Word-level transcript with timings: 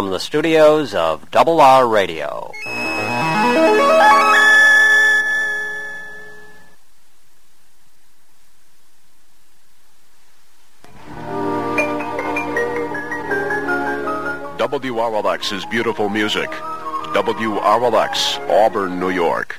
from 0.00 0.08
the 0.08 0.18
studios 0.18 0.94
of 0.94 1.30
Double 1.30 1.60
R 1.60 1.86
Radio. 1.86 2.50
WRLX's 14.56 15.66
beautiful 15.66 16.08
music. 16.08 16.48
WRLX, 16.48 18.48
Auburn, 18.48 18.98
New 18.98 19.10
York. 19.10 19.58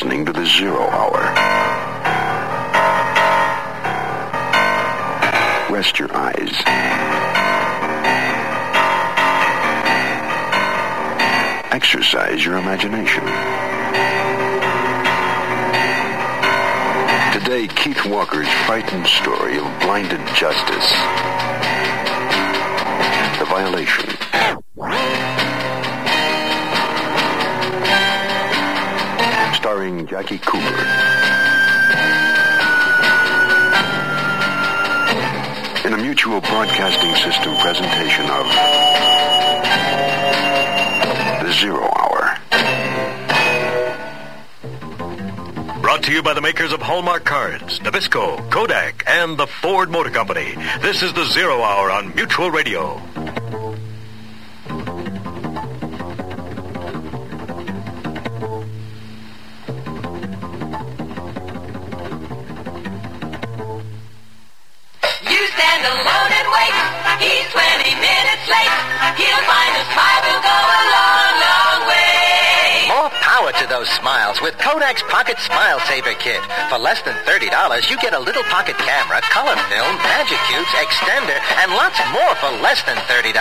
Listening 0.00 0.24
to 0.24 0.32
the 0.32 0.46
Zero 0.46 0.88
Hour. 0.88 1.20
Rest 5.70 5.98
your 5.98 6.08
eyes. 6.16 6.54
Exercise 11.70 12.42
your 12.42 12.56
imagination. 12.56 13.24
Today, 17.38 17.68
Keith 17.68 18.06
Walker's 18.06 18.48
frightened 18.64 19.06
story 19.06 19.58
of 19.58 19.80
blinded 19.80 20.26
justice. 20.34 20.92
The 23.38 23.44
violation. 23.44 24.19
Starring 29.80 30.06
Jackie 30.06 30.36
Cooper. 30.36 30.84
In 35.86 35.94
a 35.94 35.96
mutual 35.96 36.42
broadcasting 36.42 37.14
system 37.14 37.56
presentation 37.56 38.26
of 38.26 38.44
The 41.46 41.52
Zero 41.54 41.90
Hour. 41.96 42.36
Brought 45.80 46.02
to 46.02 46.12
you 46.12 46.22
by 46.22 46.34
the 46.34 46.42
makers 46.42 46.72
of 46.72 46.82
Hallmark 46.82 47.24
cards, 47.24 47.78
Nabisco, 47.78 48.50
Kodak, 48.50 49.02
and 49.06 49.38
the 49.38 49.46
Ford 49.46 49.88
Motor 49.88 50.10
Company. 50.10 50.56
This 50.82 51.02
is 51.02 51.14
the 51.14 51.24
Zero 51.24 51.62
Hour 51.62 51.90
on 51.90 52.14
Mutual 52.14 52.50
Radio. 52.50 53.00
He'll 68.50 69.44
find 69.46 69.72
a 69.78 69.84
smile 69.94 70.22
will 70.26 70.42
go 70.42 70.58
a 70.58 70.82
long, 70.90 71.34
long 71.38 71.80
way. 71.86 72.90
More 72.90 73.10
power 73.22 73.54
to 73.54 73.66
those 73.70 73.86
smiles 73.94 74.42
with 74.42 74.58
Kodak's 74.58 75.02
Pocket 75.06 75.38
Smile 75.38 75.78
Saver 75.86 76.14
Kit. 76.18 76.42
For 76.66 76.78
less 76.78 76.98
than 77.02 77.14
$30, 77.22 77.46
you 77.90 77.96
get 78.02 78.12
a 78.12 78.18
little 78.18 78.42
pocket 78.50 78.74
camera, 78.74 79.22
color 79.30 79.54
film, 79.70 79.94
magic 80.02 80.42
cubes, 80.50 80.72
extender, 80.82 81.38
and 81.62 81.70
lots 81.78 82.02
more 82.10 82.34
for 82.42 82.50
less 82.58 82.82
than 82.90 82.98
$30. 83.06 83.38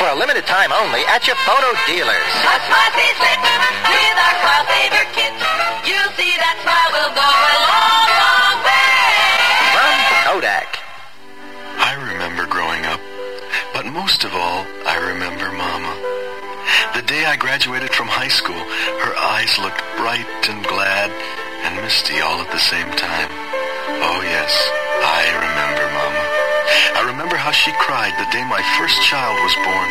For 0.00 0.08
a 0.08 0.16
limited 0.16 0.46
time 0.46 0.72
only 0.72 1.04
at 1.12 1.26
your 1.26 1.36
photo 1.44 1.68
dealers. 1.84 2.32
A 2.48 2.56
smile 2.64 2.92
stays 2.96 3.18
lit 3.20 3.40
with 3.44 4.16
our 4.24 4.34
smile 4.40 4.64
saver 4.72 5.06
kit. 5.12 5.34
You'll 5.84 6.12
see 6.16 6.32
that 6.32 6.56
smile 6.64 6.90
will 6.96 7.12
go 7.12 7.28
a 7.28 7.54
long, 7.60 8.08
long 8.08 8.35
most 13.96 14.28
of 14.28 14.34
all, 14.36 14.60
I 14.84 15.00
remember 15.08 15.48
Mama. 15.56 15.88
The 16.92 17.00
day 17.08 17.24
I 17.24 17.40
graduated 17.40 17.96
from 17.96 18.12
high 18.12 18.28
school, 18.28 18.60
her 19.00 19.16
eyes 19.16 19.56
looked 19.56 19.80
bright 19.96 20.28
and 20.52 20.60
glad 20.68 21.08
and 21.64 21.80
misty 21.80 22.20
all 22.20 22.36
at 22.44 22.52
the 22.52 22.60
same 22.60 22.92
time. 22.92 23.32
Oh 24.04 24.20
yes, 24.20 24.52
I 25.00 25.32
remember 25.32 25.84
Mama. 25.96 26.22
I 27.00 27.02
remember 27.08 27.40
how 27.40 27.56
she 27.56 27.72
cried 27.80 28.12
the 28.20 28.28
day 28.28 28.44
my 28.44 28.60
first 28.76 29.00
child 29.00 29.40
was 29.40 29.56
born, 29.64 29.88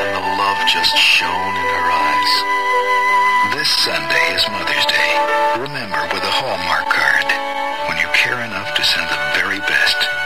and 0.00 0.16
the 0.16 0.24
love 0.40 0.60
just 0.64 0.96
shone 0.96 1.52
in 1.52 1.68
her 1.76 1.88
eyes. 1.92 2.32
This 3.52 3.68
Sunday 3.84 4.26
is 4.32 4.48
Mother's 4.48 4.88
Day. 4.88 5.12
Remember 5.60 6.00
with 6.08 6.24
a 6.24 6.34
Hallmark 6.40 6.88
card 6.88 7.28
when 7.84 8.00
you 8.00 8.08
care 8.16 8.40
enough 8.48 8.72
to 8.80 8.82
send 8.82 9.04
the 9.12 9.20
very 9.36 9.60
best. 9.68 10.21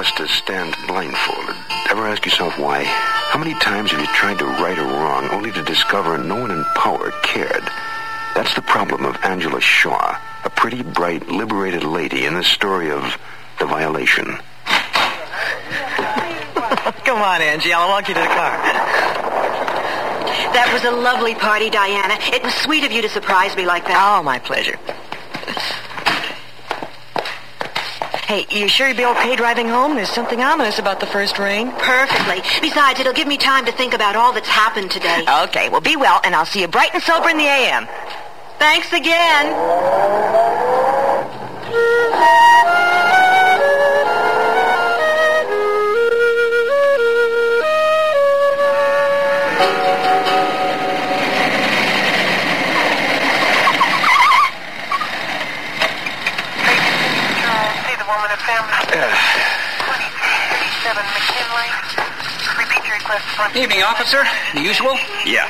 Justice 0.00 0.30
stands 0.30 0.74
blindfolded. 0.86 1.56
Ever 1.90 2.06
ask 2.06 2.24
yourself 2.24 2.58
why? 2.58 2.84
How 2.84 3.38
many 3.38 3.52
times 3.60 3.90
have 3.90 4.00
you 4.00 4.06
tried 4.06 4.38
to 4.38 4.46
right 4.46 4.78
a 4.78 4.82
wrong 4.82 5.28
only 5.28 5.52
to 5.52 5.62
discover 5.62 6.16
no 6.16 6.36
one 6.36 6.50
in 6.50 6.64
power 6.74 7.10
cared? 7.22 7.62
That's 8.34 8.54
the 8.54 8.62
problem 8.62 9.04
of 9.04 9.18
Angela 9.22 9.60
Shaw, 9.60 10.18
a 10.42 10.48
pretty, 10.48 10.82
bright, 10.82 11.28
liberated 11.28 11.84
lady 11.84 12.24
in 12.24 12.32
the 12.32 12.42
story 12.42 12.90
of 12.90 13.18
the 13.58 13.66
violation. 13.66 14.24
Come 17.04 17.20
on, 17.20 17.42
Angie. 17.42 17.74
I'll 17.74 17.90
walk 17.90 18.08
you 18.08 18.14
to 18.14 18.20
the 18.20 18.26
car. 18.26 18.56
That 20.56 20.70
was 20.72 20.82
a 20.84 20.92
lovely 20.92 21.34
party, 21.34 21.68
Diana. 21.68 22.16
It 22.34 22.42
was 22.42 22.54
sweet 22.54 22.84
of 22.84 22.92
you 22.92 23.02
to 23.02 23.08
surprise 23.10 23.54
me 23.54 23.66
like 23.66 23.84
that. 23.84 24.16
Oh, 24.18 24.22
my 24.22 24.38
pleasure. 24.38 24.78
Hey, 28.30 28.46
you 28.48 28.68
sure 28.68 28.86
you'll 28.86 28.96
be 28.96 29.04
okay 29.04 29.34
driving 29.34 29.66
home? 29.66 29.96
There's 29.96 30.08
something 30.08 30.40
ominous 30.40 30.78
about 30.78 31.00
the 31.00 31.06
first 31.06 31.36
rain. 31.36 31.72
Perfectly. 31.72 32.40
Besides, 32.60 33.00
it'll 33.00 33.12
give 33.12 33.26
me 33.26 33.36
time 33.36 33.66
to 33.66 33.72
think 33.72 33.92
about 33.92 34.14
all 34.14 34.32
that's 34.32 34.46
happened 34.46 34.92
today. 34.92 35.24
Okay, 35.48 35.68
well, 35.68 35.80
be 35.80 35.96
well, 35.96 36.20
and 36.22 36.32
I'll 36.32 36.46
see 36.46 36.60
you 36.60 36.68
bright 36.68 36.94
and 36.94 37.02
sober 37.02 37.28
in 37.28 37.38
the 37.38 37.42
AM. 37.42 37.88
Thanks 38.60 38.92
again. 38.92 40.39
See 58.20 58.28
the 58.28 58.28
woman 58.28 58.36
at 58.36 58.44
family. 58.44 58.76
2387 59.88 61.00
McKinley. 61.00 61.70
Repeat 62.60 62.82
your 62.84 62.96
request 63.00 63.24
for 63.32 63.48
Evening, 63.56 63.80
officer. 63.82 64.20
The 64.52 64.60
usual? 64.60 64.92
Yeah. 65.24 65.48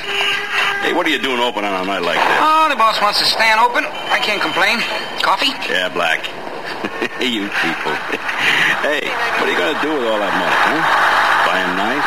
Hey, 0.87 0.93
what 0.95 1.03
are 1.07 1.11
you 1.11 1.19
doing 1.19 1.41
open 1.41 1.65
on 1.65 1.75
a 1.83 1.85
night 1.85 2.03
like 2.07 2.19
this? 2.23 2.39
Oh, 2.39 2.69
the 2.71 2.77
boss 2.77 3.01
wants 3.03 3.19
to 3.19 3.25
stand 3.27 3.59
open. 3.59 3.83
I 3.87 4.23
can't 4.23 4.41
complain. 4.41 4.79
Coffee? 5.19 5.51
Yeah, 5.67 5.89
Black. 5.91 6.23
you 7.21 7.51
people. 7.59 7.93
hey, 8.87 9.03
what 9.43 9.49
are 9.49 9.53
you 9.53 9.59
going 9.59 9.75
to 9.75 9.83
do 9.83 9.91
with 9.91 10.07
all 10.07 10.21
that 10.23 10.31
money, 10.39 10.59
huh? 10.71 10.79
Buying 11.51 11.75
knives? 11.75 12.07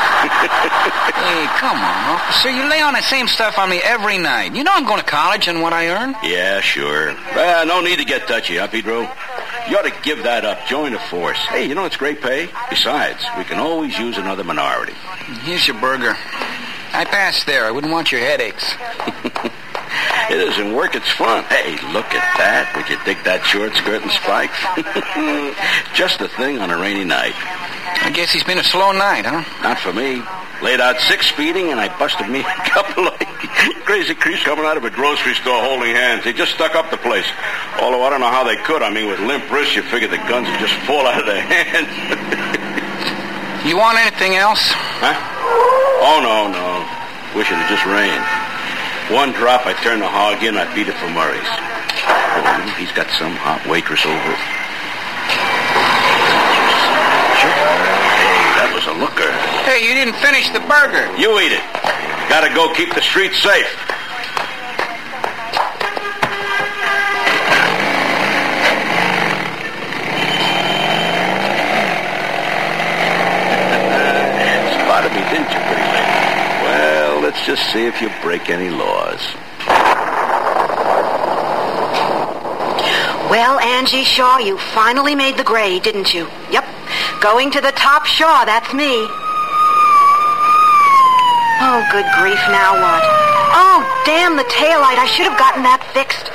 Hey, 1.23 1.47
come 1.57 1.77
on, 1.77 2.19
officer. 2.19 2.49
You 2.51 2.67
lay 2.69 2.81
on 2.81 2.93
the 2.93 3.01
same 3.01 3.27
stuff 3.27 3.57
on 3.57 3.69
me 3.69 3.79
every 3.81 4.17
night. 4.17 4.53
You 4.55 4.63
know 4.65 4.71
I'm 4.73 4.83
going 4.85 4.99
to 4.99 5.05
college 5.05 5.47
and 5.47 5.61
what 5.61 5.71
I 5.71 5.87
earn. 5.87 6.15
yeah, 6.21 6.59
sure. 6.59 7.15
Well, 7.33 7.65
no 7.65 7.79
need 7.79 7.97
to 7.99 8.03
get 8.05 8.27
touchy, 8.27 8.57
huh, 8.57 8.67
Pedro? 8.67 9.09
You 9.69 9.77
ought 9.77 9.85
to 9.85 10.01
give 10.03 10.23
that 10.23 10.43
up. 10.45 10.65
Join 10.67 10.91
the 10.91 10.99
force. 10.99 11.37
Hey, 11.37 11.67
you 11.67 11.75
know 11.75 11.85
it's 11.85 11.97
great 11.97 12.21
pay. 12.21 12.49
Besides, 12.69 13.23
we 13.37 13.43
can 13.43 13.59
always 13.59 13.97
use 13.97 14.17
another 14.17 14.43
minority. 14.43 14.93
Here's 15.43 15.65
your 15.67 15.79
burger. 15.79 16.15
I 16.95 17.05
passed 17.05 17.45
there. 17.45 17.65
I 17.65 17.71
wouldn't 17.71 17.91
want 17.91 18.11
your 18.11 18.21
headaches. 18.21 18.75
It 20.29 20.39
isn't 20.39 20.73
work, 20.73 20.95
it's 20.95 21.11
fun. 21.11 21.43
Hey, 21.45 21.71
look 21.91 22.07
at 22.15 22.25
that. 22.37 22.73
Would 22.75 22.89
you 22.89 22.97
dig 23.05 23.23
that 23.25 23.43
short 23.45 23.75
skirt 23.75 24.01
and 24.01 24.11
spikes? 24.11 24.57
Just 25.95 26.19
the 26.19 26.27
thing 26.27 26.59
on 26.59 26.71
a 26.71 26.77
rainy 26.77 27.03
night. 27.03 27.35
I 27.35 28.11
guess 28.13 28.31
he's 28.31 28.43
been 28.43 28.57
a 28.57 28.63
slow 28.63 28.91
night, 28.91 29.25
huh? 29.25 29.43
Not 29.61 29.79
for 29.79 29.91
me. 29.93 30.23
Laid 30.61 30.79
out 30.79 30.99
six 31.01 31.27
speeding, 31.27 31.71
and 31.71 31.79
I 31.79 31.87
busted 31.97 32.29
me 32.29 32.39
a 32.45 32.69
couple 32.69 33.07
of 33.07 33.17
crazy 33.85 34.15
creeps 34.15 34.43
coming 34.43 34.65
out 34.65 34.77
of 34.77 34.83
a 34.85 34.89
grocery 34.89 35.33
store 35.35 35.61
holding 35.61 35.93
hands. 35.95 36.23
They 36.23 36.33
just 36.33 36.53
stuck 36.55 36.75
up 36.75 36.89
the 36.91 36.97
place. 36.97 37.27
Although 37.81 38.03
I 38.03 38.09
don't 38.09 38.21
know 38.21 38.31
how 38.31 38.43
they 38.43 38.55
could. 38.57 38.81
I 38.81 38.89
mean, 38.89 39.07
with 39.07 39.19
limp 39.19 39.49
wrists, 39.51 39.75
you 39.75 39.81
figure 39.83 40.07
the 40.07 40.17
guns 40.29 40.47
would 40.47 40.59
just 40.59 40.75
fall 40.87 41.05
out 41.05 41.19
of 41.19 41.25
their 41.25 41.41
hands. 41.53 41.89
You 43.67 43.77
want 43.77 43.97
anything 43.97 44.35
else? 44.35 44.59
huh? 44.99 45.15
Oh, 46.03 46.19
no, 46.19 46.47
no. 46.51 46.83
Wish 47.37 47.47
it 47.51 47.55
had 47.55 47.67
just 47.71 47.85
rained. 47.87 48.23
One 49.11 49.31
drop, 49.35 49.65
I 49.65 49.73
turn 49.83 49.99
the 49.99 50.07
hog 50.07 50.43
in, 50.43 50.55
I 50.55 50.67
beat 50.75 50.87
it 50.87 50.95
for 50.95 51.07
Murray's. 51.11 51.47
Oh, 51.47 52.75
he's 52.79 52.91
got 52.91 53.07
some 53.19 53.35
hot 53.35 53.63
waitress 53.67 54.03
over. 54.05 54.33
Hey, 59.73 59.79
that 59.79 59.89
was 59.89 59.89
a 59.89 59.89
looker. 59.89 59.89
Hey, 59.89 59.89
you 59.89 59.93
didn't 59.95 60.21
finish 60.21 60.49
the 60.49 60.59
burger. 60.69 61.09
You 61.17 61.39
eat 61.39 61.51
it. 61.51 61.63
Gotta 62.29 62.53
go 62.53 62.73
keep 62.73 62.93
the 62.93 63.01
streets 63.01 63.41
safe. 63.41 63.65
Spotted 74.83 75.11
me, 75.13 75.21
didn't 75.31 75.49
you, 75.49 75.59
pretty 75.65 75.87
lady? 75.89 76.13
Well, 76.63 77.21
let's 77.21 77.45
just 77.45 77.71
see 77.73 77.85
if 77.85 78.01
you 78.01 78.09
break 78.21 78.49
any 78.49 78.69
laws. 78.69 79.21
Well, 83.29 83.59
Angie 83.59 84.03
Shaw, 84.03 84.37
you 84.37 84.57
finally 84.59 85.15
made 85.15 85.37
the 85.37 85.43
grade, 85.43 85.81
didn't 85.83 86.13
you? 86.13 86.27
Yep. 86.51 86.65
Going 87.21 87.49
to 87.51 87.61
the 87.61 87.71
top 87.71 88.05
Shaw, 88.05 88.45
that's 88.45 88.73
me. 88.73 89.07
Oh, 91.75 91.81
good 91.89 92.05
grief, 92.21 92.37
now 92.49 92.77
what? 92.77 93.01
Oh, 93.55 94.03
damn 94.05 94.37
the 94.37 94.43
taillight. 94.43 95.01
I 95.01 95.07
should 95.07 95.25
have 95.25 95.39
gotten 95.39 95.63
that 95.63 95.81
fixed. 95.89 96.29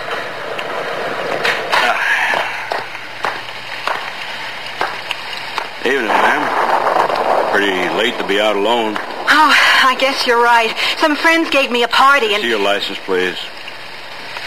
Evening, 5.87 6.09
ma'am. 6.09 7.53
Pretty 7.55 7.71
late 7.97 8.19
to 8.19 8.27
be 8.27 8.41
out 8.41 8.57
alone. 8.57 8.97
Oh, 8.99 9.55
I 9.87 9.97
guess 10.01 10.27
you're 10.27 10.43
right. 10.43 10.77
Some 10.99 11.15
friends 11.15 11.51
gave 11.51 11.71
me 11.71 11.85
a 11.85 11.89
party 11.89 12.35
and... 12.35 12.43
See 12.43 12.49
your 12.49 12.59
license, 12.59 12.99
please. 13.05 13.39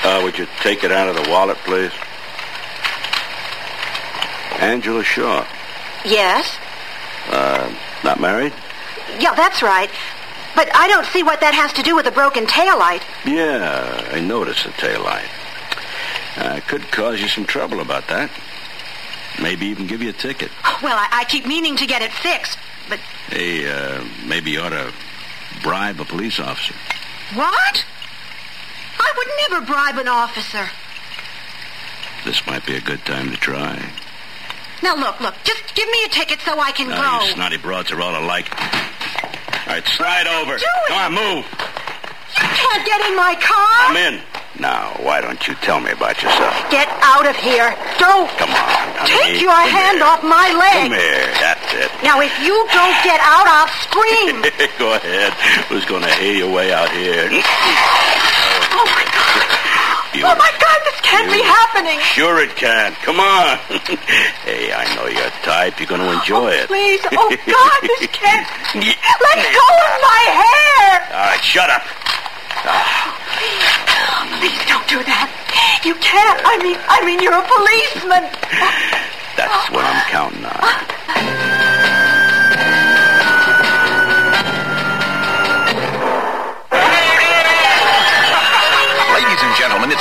Uh, 0.04 0.20
would 0.26 0.38
you 0.38 0.46
take 0.60 0.84
it 0.84 0.92
out 0.92 1.08
of 1.08 1.16
the 1.16 1.32
wallet, 1.32 1.56
please? 1.60 1.94
Angela 4.60 5.06
Shaw. 5.06 5.48
Yes? 6.04 6.58
Uh, 7.30 7.74
not 8.04 8.20
married? 8.20 8.52
Yeah, 9.20 9.34
that's 9.36 9.62
right. 9.64 9.90
But 10.56 10.70
I 10.76 10.88
don't 10.88 11.06
see 11.08 11.24
what 11.24 11.40
that 11.42 11.54
has 11.54 11.72
to 11.74 11.84
do 11.84 11.96
with 11.96 12.06
a 12.08 12.12
broken 12.12 12.46
taillight. 12.46 13.02
Yeah, 13.26 14.10
I 14.12 14.20
noticed 14.20 14.66
the 14.66 14.72
tail 14.72 15.04
light. 15.04 15.30
Uh, 16.36 16.60
could 16.68 16.84
cause 16.92 17.22
you 17.22 17.28
some 17.28 17.46
trouble 17.46 17.80
about 17.80 18.08
that. 18.08 18.30
Maybe 19.42 19.68
even 19.68 19.88
give 19.88 20.02
you 20.02 20.10
a 20.10 20.14
ticket. 20.14 20.52
Well, 20.82 20.98
I, 20.98 21.08
I 21.12 21.24
keep 21.26 21.46
meaning 21.46 21.78
to 21.78 21.86
get 21.86 22.02
it 22.02 22.12
fixed, 22.12 22.58
but... 22.90 23.00
Hey, 23.28 23.70
uh, 23.72 24.04
maybe 24.26 24.52
you 24.52 24.62
ought 24.62 24.70
to 24.70 24.92
bribe 25.64 26.00
a 26.00 26.06
police 26.06 26.40
officer. 26.40 26.74
What? 27.34 27.86
I 29.00 29.14
would 29.18 29.28
never 29.50 29.66
bribe 29.66 29.98
an 29.98 30.08
officer. 30.08 30.70
This 32.26 32.46
might 32.46 32.66
be 32.66 32.76
a 32.76 32.82
good 32.82 33.04
time 33.06 33.32
to 33.32 33.38
try. 33.38 33.92
Now, 34.84 34.96
look, 34.96 35.20
look. 35.22 35.36
Just 35.44 35.76
give 35.76 35.88
me 35.90 36.04
a 36.06 36.10
ticket 36.10 36.40
so 36.42 36.60
I 36.60 36.72
can 36.72 36.90
Now, 36.90 37.20
go. 37.20 37.26
you 37.26 37.32
snotty 37.34 37.58
broads 37.58 37.92
are 37.92 38.02
all 38.02 38.22
alike. 38.24 38.48
All 39.68 39.74
right, 39.74 39.86
slide 39.88 40.28
over. 40.28 40.58
Do 40.58 40.64
it. 40.66 40.88
Come 40.90 40.98
on, 40.98 41.12
move. 41.14 41.46
You 42.42 42.48
can't 42.56 42.86
get 42.86 43.02
in 43.10 43.16
my 43.16 43.36
car. 43.40 43.88
Come 43.88 43.98
in. 43.98 44.20
Now, 44.60 44.94
why 45.02 45.22
don't 45.22 45.40
you 45.48 45.56
tell 45.64 45.80
me 45.80 45.92
about 45.92 46.22
yourself? 46.22 46.54
Get 46.70 46.88
out 47.02 47.26
of 47.26 47.36
here. 47.38 47.74
Don't. 47.98 48.30
Come 48.38 48.50
on, 48.50 48.56
honey. 49.00 49.10
Take 49.10 49.42
your 49.42 49.52
Come 49.54 49.70
hand 49.70 49.98
here. 49.98 50.06
off 50.06 50.22
my 50.24 50.52
leg. 50.54 50.92
Come 50.92 50.98
here. 51.00 51.28
That's 51.40 51.74
it. 51.74 51.90
Now, 52.04 52.20
if 52.22 52.34
you 52.44 52.54
don't 52.74 52.98
get 53.04 53.20
out, 53.24 53.48
I'll 53.48 53.72
scream. 53.86 54.42
Go 54.80 54.94
ahead. 54.94 55.34
Who's 55.70 55.86
going 55.86 56.04
to 56.04 56.14
hear 56.16 56.36
your 56.36 56.54
way 56.54 56.74
out 56.74 56.92
here? 56.92 57.30
oh, 60.14 60.20
my 60.20 60.22
God. 60.22 60.22
You- 60.22 60.26
Oh, 60.26 60.36
my 60.36 60.52
God, 60.60 60.80
this 60.86 61.00
can't 61.02 61.32
be 61.32 61.42
happening. 61.42 62.00
Sure 62.02 62.40
it 62.40 62.56
can. 62.56 62.94
Come 63.04 63.20
on. 63.20 63.58
hey, 64.46 64.72
I 64.74 64.84
know 64.96 65.08
your 65.08 65.30
type. 65.44 65.80
You're 65.80 65.88
going 65.88 66.02
to 66.02 66.08
oh, 66.10 66.20
enjoy 66.20 66.52
it. 66.52 66.68
Please. 66.68 67.02
Oh, 67.12 67.30
God, 67.48 67.80
this 67.82 68.08
can't. 68.12 68.48
Let 68.76 69.38
go 69.56 69.68
of 69.68 69.94
my 70.04 70.24
hair. 70.36 70.90
All 71.16 71.28
right, 71.32 71.44
shut 71.44 71.70
up. 71.70 71.84
Oh, 72.64 73.18
please 74.40 74.60
don't 74.68 74.88
do 74.88 75.00
that. 75.04 75.28
You 75.84 75.96
can't. 75.96 76.42
I 76.46 76.58
mean, 76.62 76.78
I 76.88 77.04
mean, 77.06 77.20
you're 77.22 77.34
a 77.34 77.48
policeman. 77.48 78.28
That's 79.38 79.70
what 79.72 79.84
I'm 79.86 80.02
counting 80.12 80.46
on. 80.46 81.81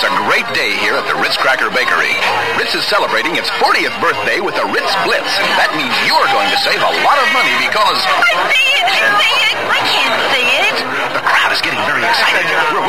It's 0.00 0.08
a 0.08 0.24
great 0.24 0.48
day 0.56 0.72
here 0.80 0.96
at 0.96 1.04
the 1.04 1.16
Ritz 1.20 1.36
Cracker 1.36 1.68
Bakery. 1.68 2.16
Ritz 2.56 2.72
is 2.72 2.88
celebrating 2.88 3.36
its 3.36 3.52
40th 3.60 3.92
birthday 4.00 4.40
with 4.40 4.56
a 4.56 4.64
Ritz 4.72 4.88
Blitz. 5.04 5.28
That 5.60 5.76
means 5.76 5.92
you're 6.08 6.24
going 6.32 6.48
to 6.48 6.56
save 6.64 6.80
a 6.80 6.92
lot 7.04 7.20
of 7.20 7.28
money 7.36 7.52
because 7.60 8.00
I 8.08 8.32
see 8.48 8.80
it. 8.80 8.88
I 8.88 8.96
see 9.20 9.36
it. 9.44 9.56
I 9.60 9.80
can't 9.84 10.16
see 10.32 10.48
it. 10.56 10.76
the 11.12 11.20
crowd 11.20 11.52
is 11.52 11.60
getting 11.60 11.84
very 11.84 12.00
excited. 12.00 12.48
We're 12.72 12.88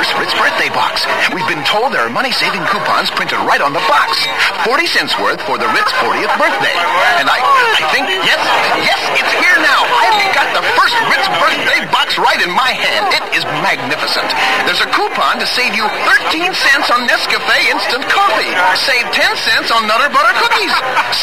Ritz 0.00 0.32
birthday 0.32 0.72
box. 0.72 1.04
We've 1.36 1.44
been 1.44 1.60
told 1.68 1.92
there 1.92 2.00
are 2.00 2.08
money-saving 2.08 2.64
coupons 2.72 3.12
printed 3.12 3.36
right 3.44 3.60
on 3.60 3.76
the 3.76 3.84
box. 3.84 4.16
40 4.64 4.88
cents 4.88 5.12
worth 5.20 5.44
for 5.44 5.60
the 5.60 5.68
Ritz 5.76 5.92
40th 6.00 6.32
birthday. 6.40 6.72
And 7.20 7.28
I, 7.28 7.36
I 7.36 7.84
think, 7.92 8.08
yes, 8.24 8.40
yes, 8.80 8.96
it's 9.20 9.32
here 9.36 9.58
now. 9.60 9.84
I've 9.84 10.32
got 10.32 10.48
the 10.56 10.64
first 10.72 10.96
Ritz 11.12 11.28
birthday 11.36 11.84
box 11.92 12.16
right 12.16 12.40
in 12.40 12.48
my 12.48 12.72
hand. 12.72 13.12
It 13.12 13.24
is 13.36 13.44
magnificent. 13.60 14.24
There's 14.64 14.80
a 14.80 14.88
coupon 14.88 15.36
to 15.36 15.44
save 15.44 15.76
you 15.76 15.84
13 16.32 16.48
cents 16.48 16.88
on 16.88 17.04
Nescafe 17.04 17.60
instant 17.68 18.08
coffee. 18.08 18.56
Save 18.80 19.04
10 19.04 19.36
cents 19.36 19.68
on 19.68 19.84
Nutter 19.84 20.08
Butter 20.08 20.32
cookies. 20.40 20.72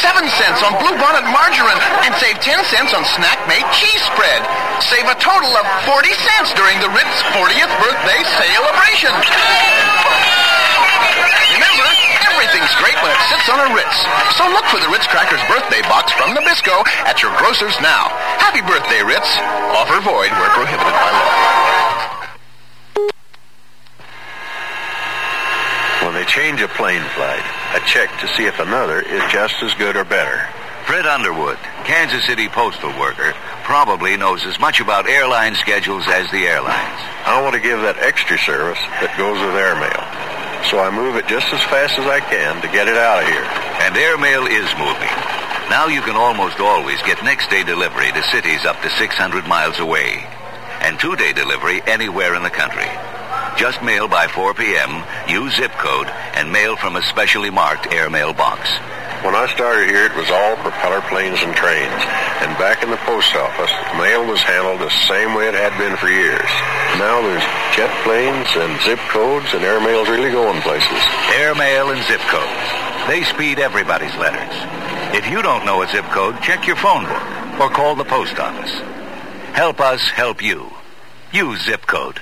7 0.06 0.22
cents 0.38 0.62
on 0.62 0.78
Blue 0.78 0.94
Bonnet 1.02 1.26
margarine. 1.34 1.82
And 2.06 2.14
save 2.22 2.38
10 2.46 2.62
cents 2.70 2.94
on 2.94 3.02
Snack 3.18 3.42
Mate 3.50 3.66
cheese 3.74 4.06
spread. 4.14 4.46
Save 4.86 5.10
a 5.10 5.18
total 5.18 5.50
of 5.58 5.66
40 5.90 6.14
cents 6.14 6.54
during 6.54 6.78
the 6.78 6.94
Ritz 6.94 7.18
40th 7.34 7.74
birthday 7.82 8.22
celebration. 8.68 9.16
Remember, 11.56 11.88
everything's 12.36 12.76
great 12.84 12.98
when 13.00 13.12
it 13.16 13.22
sits 13.32 13.48
on 13.48 13.60
a 13.64 13.70
Ritz. 13.72 13.98
So 14.36 14.44
look 14.52 14.66
for 14.68 14.80
the 14.84 14.90
Ritz 14.92 15.08
Crackers 15.08 15.40
birthday 15.48 15.82
box 15.88 16.12
from 16.12 16.36
Nabisco 16.36 16.84
at 17.08 17.24
your 17.24 17.32
grocers 17.38 17.80
now. 17.80 18.12
Happy 18.44 18.62
birthday, 18.62 19.04
Ritz. 19.04 19.40
Offer 19.72 20.02
void 20.04 20.32
where 20.36 20.52
prohibited 20.52 20.92
by 20.92 21.12
law. 21.16 21.48
When 26.04 26.14
they 26.14 26.26
change 26.26 26.62
a 26.62 26.68
plane 26.68 27.04
flight, 27.16 27.44
I 27.72 27.80
check 27.86 28.10
to 28.20 28.28
see 28.36 28.46
if 28.46 28.60
another 28.60 29.02
is 29.02 29.24
just 29.32 29.56
as 29.64 29.74
good 29.76 29.96
or 29.96 30.04
better. 30.04 30.48
Fred 30.86 31.06
Underwood, 31.06 31.58
Kansas 31.84 32.26
City 32.26 32.48
postal 32.48 32.92
worker, 33.00 33.34
probably 33.68 34.16
knows 34.16 34.46
as 34.46 34.58
much 34.62 34.80
about 34.80 35.10
airline 35.10 35.54
schedules 35.54 36.08
as 36.08 36.32
the 36.32 36.48
airlines. 36.48 37.02
I 37.28 37.44
want 37.44 37.52
to 37.52 37.60
give 37.60 37.84
that 37.84 38.00
extra 38.00 38.40
service 38.40 38.80
that 39.04 39.12
goes 39.20 39.36
with 39.44 39.60
airmail. 39.60 40.08
So 40.72 40.80
I 40.80 40.88
move 40.88 41.20
it 41.20 41.28
just 41.28 41.52
as 41.52 41.60
fast 41.68 42.00
as 42.00 42.08
I 42.08 42.24
can 42.24 42.64
to 42.64 42.72
get 42.72 42.88
it 42.88 42.96
out 42.96 43.20
of 43.20 43.28
here. 43.28 43.44
And 43.84 43.92
airmail 43.92 44.48
is 44.48 44.72
moving. 44.80 45.12
Now 45.68 45.92
you 45.92 46.00
can 46.00 46.16
almost 46.16 46.64
always 46.64 47.04
get 47.04 47.20
next 47.28 47.52
day 47.52 47.68
delivery 47.68 48.08
to 48.16 48.24
cities 48.32 48.64
up 48.64 48.80
to 48.88 48.90
600 48.90 49.12
miles 49.52 49.84
away. 49.84 50.24
And 50.88 50.96
two 50.96 51.20
day 51.20 51.36
delivery 51.36 51.84
anywhere 51.84 52.40
in 52.40 52.48
the 52.48 52.56
country. 52.56 52.88
Just 53.60 53.84
mail 53.84 54.08
by 54.08 54.32
4 54.32 54.56
p.m., 54.56 55.04
use 55.28 55.60
zip 55.60 55.76
code, 55.76 56.08
and 56.40 56.56
mail 56.56 56.80
from 56.80 56.96
a 56.96 57.04
specially 57.04 57.52
marked 57.52 57.92
airmail 57.92 58.32
box. 58.32 58.72
When 59.26 59.34
I 59.34 59.50
started 59.54 59.90
here, 59.90 60.06
it 60.06 60.16
was 60.16 60.30
all 60.30 60.56
propeller 60.58 61.02
planes 61.10 61.42
and 61.42 61.56
trains. 61.56 62.02
And 62.46 62.54
back 62.62 62.84
in 62.84 62.92
the 62.92 63.02
post 63.02 63.34
office, 63.36 63.74
mail 63.98 64.26
was 64.26 64.42
handled 64.42 64.80
the 64.80 64.94
same 65.10 65.34
way 65.34 65.50
it 65.50 65.58
had 65.58 65.74
been 65.78 65.98
for 65.98 66.10
years. 66.10 66.52
Now 67.02 67.22
there's 67.26 67.44
jet 67.74 67.90
planes 68.06 68.48
and 68.54 68.80
zip 68.86 69.00
codes, 69.10 69.54
and 69.54 69.64
airmail's 69.66 70.08
really 70.08 70.30
going 70.30 70.62
places. 70.62 71.02
Airmail 71.34 71.92
and 71.92 72.04
zip 72.06 72.22
codes. 72.30 72.68
They 73.10 73.24
speed 73.24 73.58
everybody's 73.58 74.16
letters. 74.18 74.54
If 75.18 75.30
you 75.32 75.42
don't 75.42 75.66
know 75.66 75.82
a 75.82 75.88
zip 75.88 76.06
code, 76.14 76.40
check 76.42 76.68
your 76.68 76.76
phone 76.76 77.06
book 77.06 77.60
or 77.60 77.70
call 77.70 77.96
the 77.96 78.06
post 78.06 78.38
office. 78.38 78.72
Help 79.58 79.80
us 79.80 80.02
help 80.10 80.44
you. 80.44 80.70
Use 81.32 81.66
zip 81.66 81.88
code. 81.88 82.22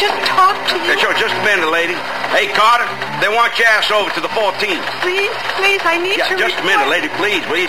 Just 0.00 0.16
talk 0.24 0.56
to 0.72 0.80
you? 0.80 0.96
Sure, 0.96 1.12
just 1.20 1.36
a 1.36 1.44
minute, 1.44 1.68
lady. 1.68 1.92
Hey, 2.32 2.48
Carter, 2.56 2.88
they 3.20 3.28
want 3.28 3.52
your 3.60 3.68
ass 3.68 3.92
over 3.92 4.08
to 4.16 4.20
the 4.24 4.32
14th. 4.32 4.80
Please, 5.04 5.28
please, 5.60 5.82
I 5.84 6.00
need 6.00 6.16
Yeah, 6.16 6.32
to. 6.32 6.40
just 6.40 6.56
a 6.56 6.64
minute, 6.64 6.88
lady, 6.88 7.12
please, 7.20 7.44
please. 7.44 7.68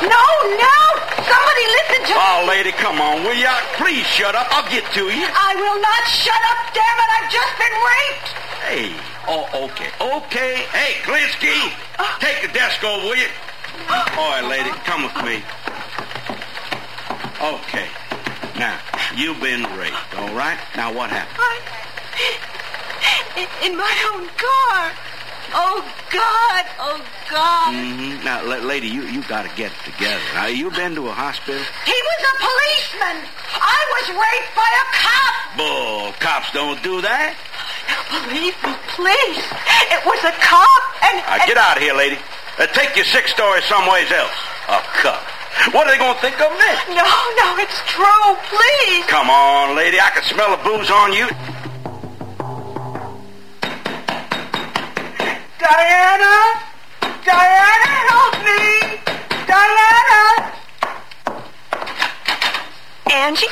No, 0.00 0.24
no! 0.56 0.78
Somebody 1.28 1.64
listen 1.76 2.00
to 2.08 2.14
oh, 2.16 2.24
me! 2.24 2.24
Oh, 2.24 2.48
lady, 2.48 2.72
come 2.72 3.04
on, 3.04 3.20
will 3.20 3.36
ya? 3.36 3.52
Please 3.76 4.08
shut 4.08 4.32
up. 4.32 4.48
I'll 4.48 4.64
get 4.72 4.88
to 4.96 5.12
you. 5.12 5.28
I 5.28 5.52
will 5.60 5.76
not 5.76 6.02
shut 6.08 6.42
up, 6.56 6.72
damn 6.72 6.98
it! 7.04 7.10
I've 7.20 7.28
just 7.28 7.52
been 7.60 7.76
raped! 7.84 8.28
Hey, 8.64 8.88
oh, 9.28 9.44
okay, 9.68 9.92
okay. 10.00 10.64
Hey, 10.72 11.04
Klinsky, 11.04 11.52
take 12.24 12.40
the 12.40 12.52
desk 12.56 12.80
over, 12.82 13.12
will 13.12 13.16
you? 13.20 13.28
All 14.16 14.32
right, 14.32 14.44
lady, 14.48 14.70
come 14.88 15.04
with 15.04 15.20
me. 15.20 15.44
Okay. 17.38 17.86
Now, 18.58 18.74
you've 19.16 19.40
been 19.40 19.62
raped, 19.76 20.14
all 20.16 20.34
right? 20.34 20.58
Now, 20.76 20.92
what 20.92 21.10
happened? 21.10 21.38
I... 21.38 21.58
in, 23.64 23.76
my 23.76 23.94
own 24.12 24.26
car. 24.36 24.92
Oh, 25.54 25.80
God. 26.10 26.64
Oh, 26.78 27.00
God. 27.30 27.72
Mm-hmm. 27.74 28.24
Now, 28.24 28.44
la- 28.44 28.64
lady, 28.64 28.88
you, 28.88 29.02
you 29.02 29.22
got 29.28 29.42
to 29.48 29.52
get 29.56 29.72
it 29.72 29.92
together. 29.92 30.20
Now, 30.34 30.46
you 30.46 30.70
been 30.70 30.94
to 30.96 31.08
a 31.08 31.12
hospital? 31.12 31.62
He 31.86 31.92
was 31.92 32.20
a 32.26 32.34
policeman. 32.36 33.24
I 33.54 33.80
was 33.96 34.06
raped 34.12 34.52
by 34.56 34.68
a 34.68 34.84
cop. 34.92 35.56
Bull, 35.56 36.12
cops 36.20 36.52
don't 36.52 36.82
do 36.82 37.00
that. 37.00 37.36
Believe 38.08 38.56
me, 38.64 38.74
please. 38.96 39.40
It 39.92 40.04
was 40.04 40.20
a 40.24 40.32
cop, 40.40 40.82
and... 41.04 41.16
Now, 41.24 41.46
get 41.46 41.56
out 41.56 41.76
of 41.76 41.82
here, 41.82 41.94
lady. 41.94 42.18
Uh, 42.58 42.66
take 42.66 42.96
your 42.96 43.04
six 43.04 43.30
stories 43.30 43.64
someplace 43.64 44.10
else. 44.10 44.34
A 44.68 44.80
cup. 45.00 45.22
What 45.72 45.86
are 45.86 45.90
they 45.92 45.98
going 45.98 46.14
to 46.14 46.20
think 46.20 46.40
of 46.40 46.50
this? 46.56 46.78
No, 46.88 47.02
no, 47.02 47.58
it's 47.58 47.80
true. 47.86 48.36
Please. 48.48 49.04
Come 49.06 49.28
on, 49.28 49.76
lady. 49.76 50.00
I 50.00 50.10
can 50.10 50.22
smell 50.22 50.56
the 50.56 50.62
booze 50.62 50.90
on 50.90 51.12
you. 51.12 51.28
Diana! 55.58 56.34
Diana, 57.26 57.90
help 58.08 58.34
me! 58.46 59.02
Diana! 59.44 60.22
Angie? 63.12 63.46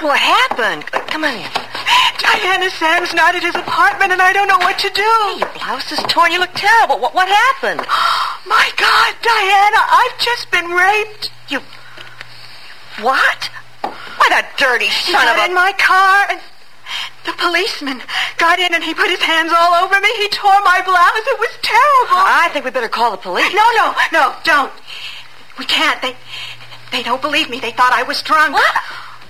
What 0.00 0.18
happened? 0.18 0.86
Come 0.86 1.24
on 1.24 1.34
in. 1.34 1.50
Diana 2.18 2.70
Sam's 2.70 3.14
not 3.14 3.34
at 3.36 3.42
his 3.42 3.54
apartment, 3.54 4.12
and 4.12 4.20
I 4.20 4.32
don't 4.32 4.48
know 4.48 4.58
what 4.58 4.78
to 4.80 4.90
do. 4.90 5.02
Your 5.38 5.48
blouse 5.54 5.92
is 5.92 6.02
torn. 6.08 6.32
You 6.32 6.40
look 6.40 6.54
terrible. 6.54 6.98
What, 6.98 7.14
what 7.14 7.28
happened? 7.28 7.86
My 8.46 8.70
God, 8.76 9.14
Diana, 9.22 9.80
I've 9.90 10.18
just 10.20 10.50
been 10.50 10.70
raped. 10.70 11.30
You... 11.48 11.60
What? 13.02 13.50
What 13.82 14.32
a 14.32 14.46
dirty 14.56 14.86
He 14.86 15.12
son 15.12 15.24
got 15.26 15.36
of 15.36 15.42
a... 15.42 15.46
in 15.46 15.54
my 15.54 15.72
car, 15.78 16.26
and 16.30 16.40
the 17.24 17.32
policeman 17.32 18.00
got 18.38 18.58
in, 18.58 18.72
and 18.74 18.82
he 18.84 18.94
put 18.94 19.10
his 19.10 19.20
hands 19.20 19.52
all 19.54 19.74
over 19.84 20.00
me. 20.00 20.08
He 20.16 20.28
tore 20.28 20.60
my 20.62 20.80
blouse. 20.84 21.26
It 21.26 21.38
was 21.40 21.50
terrible. 21.62 22.22
I 22.22 22.48
think 22.52 22.64
we 22.64 22.70
better 22.70 22.88
call 22.88 23.10
the 23.10 23.16
police. 23.16 23.52
No, 23.52 23.66
no, 23.74 23.94
no, 24.12 24.34
don't. 24.44 24.72
We 25.58 25.64
can't. 25.64 26.00
They, 26.00 26.14
they 26.92 27.02
don't 27.02 27.20
believe 27.20 27.50
me. 27.50 27.58
They 27.60 27.72
thought 27.72 27.92
I 27.92 28.04
was 28.04 28.22
drunk. 28.22 28.54
What? 28.54 28.74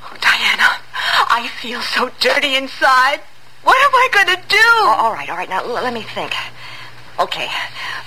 Oh, 0.04 0.16
Diana, 0.20 0.76
I 1.32 1.48
feel 1.60 1.80
so 1.80 2.10
dirty 2.20 2.54
inside. 2.54 3.20
What 3.62 3.76
am 3.82 3.94
I 3.94 4.08
going 4.12 4.36
to 4.36 4.42
do? 4.48 4.56
Oh, 4.62 4.94
all 4.98 5.12
right, 5.12 5.28
all 5.30 5.36
right. 5.36 5.48
Now, 5.48 5.60
l- 5.64 5.72
let 5.72 5.92
me 5.94 6.02
think. 6.02 6.32
Okay. 7.18 7.48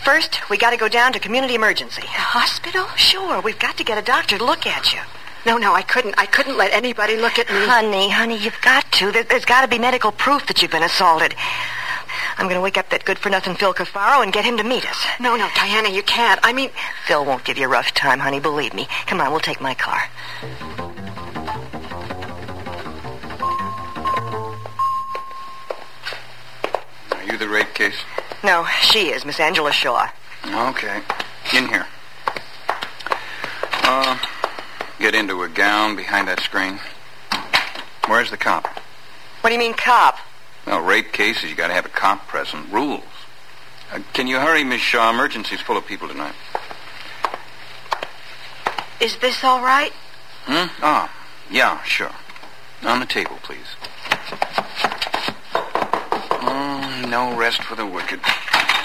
First, 0.03 0.49
we 0.49 0.57
got 0.57 0.69
to 0.69 0.77
go 0.77 0.87
down 0.87 1.13
to 1.13 1.19
community 1.19 1.55
emergency. 1.55 2.01
The 2.01 2.07
hospital? 2.07 2.85
Sure, 2.95 3.41
we've 3.41 3.57
got 3.57 3.77
to 3.77 3.83
get 3.83 3.97
a 3.97 4.01
doctor 4.01 4.37
to 4.37 4.45
look 4.45 4.67
at 4.67 4.93
you. 4.93 4.99
No, 5.45 5.57
no, 5.57 5.73
I 5.73 5.81
couldn't. 5.81 6.15
I 6.17 6.25
couldn't 6.25 6.57
let 6.57 6.73
anybody 6.73 7.15
look 7.17 7.39
at 7.39 7.49
me. 7.49 7.65
Honey, 7.65 8.09
honey, 8.09 8.37
you've 8.37 8.59
got 8.61 8.91
to. 8.93 9.11
There, 9.11 9.23
has 9.29 9.45
got 9.45 9.61
to 9.61 9.67
be 9.67 9.79
medical 9.79 10.11
proof 10.11 10.45
that 10.47 10.61
you've 10.61 10.71
been 10.71 10.83
assaulted. 10.83 11.33
I'm 12.37 12.45
going 12.45 12.55
to 12.55 12.61
wake 12.61 12.77
up 12.77 12.89
that 12.89 13.05
good-for-nothing 13.05 13.55
Phil 13.55 13.73
Cafaro 13.73 14.21
and 14.23 14.31
get 14.31 14.45
him 14.45 14.57
to 14.57 14.63
meet 14.63 14.89
us. 14.89 15.05
No, 15.19 15.35
no, 15.35 15.49
Diana, 15.55 15.89
you 15.89 16.03
can't. 16.03 16.39
I 16.43 16.53
mean, 16.53 16.69
Phil 17.05 17.25
won't 17.25 17.43
give 17.43 17.57
you 17.57 17.65
a 17.65 17.69
rough 17.69 17.93
time, 17.93 18.19
honey. 18.19 18.39
Believe 18.39 18.73
me. 18.73 18.87
Come 19.07 19.21
on, 19.21 19.31
we'll 19.31 19.39
take 19.39 19.59
my 19.59 19.73
car. 19.73 20.01
Are 27.11 27.23
you 27.23 27.37
the 27.37 27.49
rape 27.49 27.73
case? 27.73 27.95
No, 28.43 28.65
she 28.81 29.09
is, 29.09 29.25
Miss 29.25 29.39
Angela 29.39 29.71
Shaw. 29.71 30.09
Okay. 30.45 31.01
In 31.53 31.67
here. 31.67 31.85
Uh, 33.83 34.17
get 34.99 35.13
into 35.15 35.43
a 35.43 35.49
gown 35.49 35.95
behind 35.95 36.27
that 36.27 36.39
screen. 36.39 36.79
Where's 38.07 38.31
the 38.31 38.37
cop? 38.37 38.67
What 39.41 39.49
do 39.49 39.53
you 39.53 39.59
mean, 39.59 39.73
cop? 39.73 40.17
Well, 40.65 40.79
rape 40.81 41.11
cases, 41.11 41.49
you 41.49 41.55
gotta 41.55 41.73
have 41.73 41.85
a 41.85 41.89
cop 41.89 42.27
present. 42.27 42.71
Rules. 42.71 43.03
Uh, 43.91 43.99
can 44.13 44.27
you 44.27 44.37
hurry, 44.39 44.63
Miss 44.63 44.81
Shaw? 44.81 45.09
Emergency's 45.09 45.61
full 45.61 45.77
of 45.77 45.85
people 45.85 46.07
tonight. 46.07 46.35
is 48.99 49.17
this 49.17 49.43
all 49.43 49.61
right? 49.61 49.91
Hmm? 50.45 50.67
Ah, 50.81 51.11
yeah, 51.49 51.81
sure. 51.83 52.11
On 52.83 52.99
the 52.99 53.05
table, 53.05 53.37
please. 53.43 53.75
No 57.09 57.35
rest 57.35 57.63
for 57.63 57.73
the 57.73 57.87
wicked. 57.87 58.19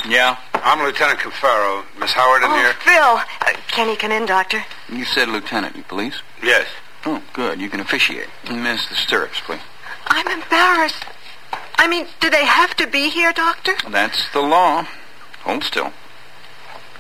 Yeah? 0.09 0.39
I'm 0.55 0.83
Lieutenant 0.83 1.19
Cafaro. 1.19 1.85
Miss 1.99 2.13
Howard 2.13 2.43
in 2.43 2.51
oh, 2.51 2.57
here? 2.57 2.73
Phil. 2.73 2.95
Uh, 2.95 3.61
can 3.69 3.87
he 3.87 3.97
come 3.97 4.13
in, 4.13 4.25
doctor? 4.25 4.65
You 4.89 5.05
said 5.05 5.29
lieutenant, 5.29 5.77
you 5.77 5.83
police? 5.83 6.23
Yes. 6.43 6.67
Oh, 7.05 7.23
good. 7.35 7.61
You 7.61 7.69
can 7.69 7.81
officiate. 7.81 8.29
Miss 8.51 8.89
the 8.89 8.95
stirrups, 8.95 9.41
please. 9.41 9.61
I'm 10.07 10.27
embarrassed. 10.27 11.05
I 11.77 11.87
mean, 11.87 12.07
do 12.21 12.31
they 12.31 12.47
have 12.47 12.75
to 12.77 12.87
be 12.87 13.11
here, 13.11 13.31
doctor? 13.35 13.75
That's 13.91 14.33
the 14.33 14.41
law. 14.41 14.87
Hold 15.43 15.63
still. 15.63 15.93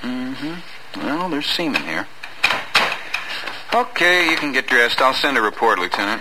Mm-hmm. 0.02 1.00
Well, 1.00 1.30
there's 1.30 1.46
semen 1.46 1.84
here. 1.84 2.06
Okay, 3.72 4.30
you 4.30 4.36
can 4.36 4.52
get 4.52 4.66
dressed. 4.66 5.00
I'll 5.00 5.14
send 5.14 5.38
a 5.38 5.42
report, 5.42 5.78
Lieutenant. 5.78 6.20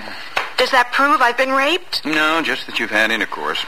Does 0.56 0.72
that 0.72 0.94
prove 0.94 1.20
I've 1.20 1.38
been 1.38 1.52
raped? 1.52 2.06
No, 2.06 2.42
just 2.42 2.68
that 2.68 2.80
you've 2.80 2.92
had 2.92 3.12
intercourse. 3.12 3.66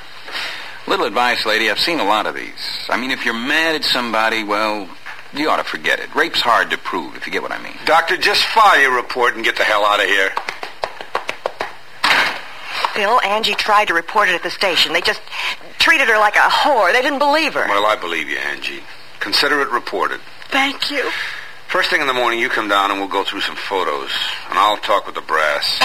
Little 0.87 1.05
advice, 1.07 1.45
lady. 1.45 1.71
I've 1.71 1.79
seen 1.79 1.99
a 1.99 2.05
lot 2.05 2.27
of 2.27 2.35
these. 2.35 2.53
I 2.89 2.97
mean, 2.97 3.11
if 3.11 3.25
you're 3.25 3.33
mad 3.33 3.75
at 3.75 3.83
somebody, 3.83 4.43
well, 4.43 4.87
you 5.33 5.49
ought 5.49 5.57
to 5.57 5.63
forget 5.63 5.99
it. 5.99 6.13
Rape's 6.13 6.41
hard 6.41 6.69
to 6.69 6.77
prove, 6.77 7.15
if 7.15 7.25
you 7.25 7.31
get 7.31 7.41
what 7.41 7.51
I 7.51 7.61
mean. 7.61 7.75
Doctor, 7.85 8.17
just 8.17 8.43
file 8.43 8.79
your 8.79 8.95
report 8.95 9.35
and 9.35 9.43
get 9.43 9.55
the 9.55 9.63
hell 9.63 9.83
out 9.83 9.99
of 9.99 10.05
here. 10.05 10.31
Phil, 12.93 13.19
Angie 13.21 13.55
tried 13.55 13.87
to 13.89 13.93
report 13.93 14.29
it 14.29 14.35
at 14.35 14.43
the 14.43 14.51
station. 14.51 14.93
They 14.93 15.01
just 15.01 15.21
treated 15.79 16.07
her 16.07 16.17
like 16.17 16.35
a 16.35 16.49
whore. 16.49 16.93
They 16.93 17.01
didn't 17.01 17.19
believe 17.19 17.55
her. 17.55 17.65
Well, 17.67 17.85
I 17.85 17.95
believe 17.95 18.29
you, 18.29 18.37
Angie. 18.37 18.83
Consider 19.19 19.61
it 19.61 19.69
reported. 19.69 20.21
Thank 20.49 20.91
you. 20.91 21.09
First 21.67 21.89
thing 21.89 21.99
in 21.99 22.07
the 22.07 22.13
morning, 22.13 22.39
you 22.39 22.47
come 22.47 22.69
down 22.69 22.91
and 22.91 22.99
we'll 22.99 23.09
go 23.09 23.23
through 23.23 23.41
some 23.41 23.55
photos. 23.55 24.11
And 24.49 24.59
I'll 24.59 24.77
talk 24.77 25.07
with 25.07 25.15
the 25.15 25.21
brass. 25.21 25.81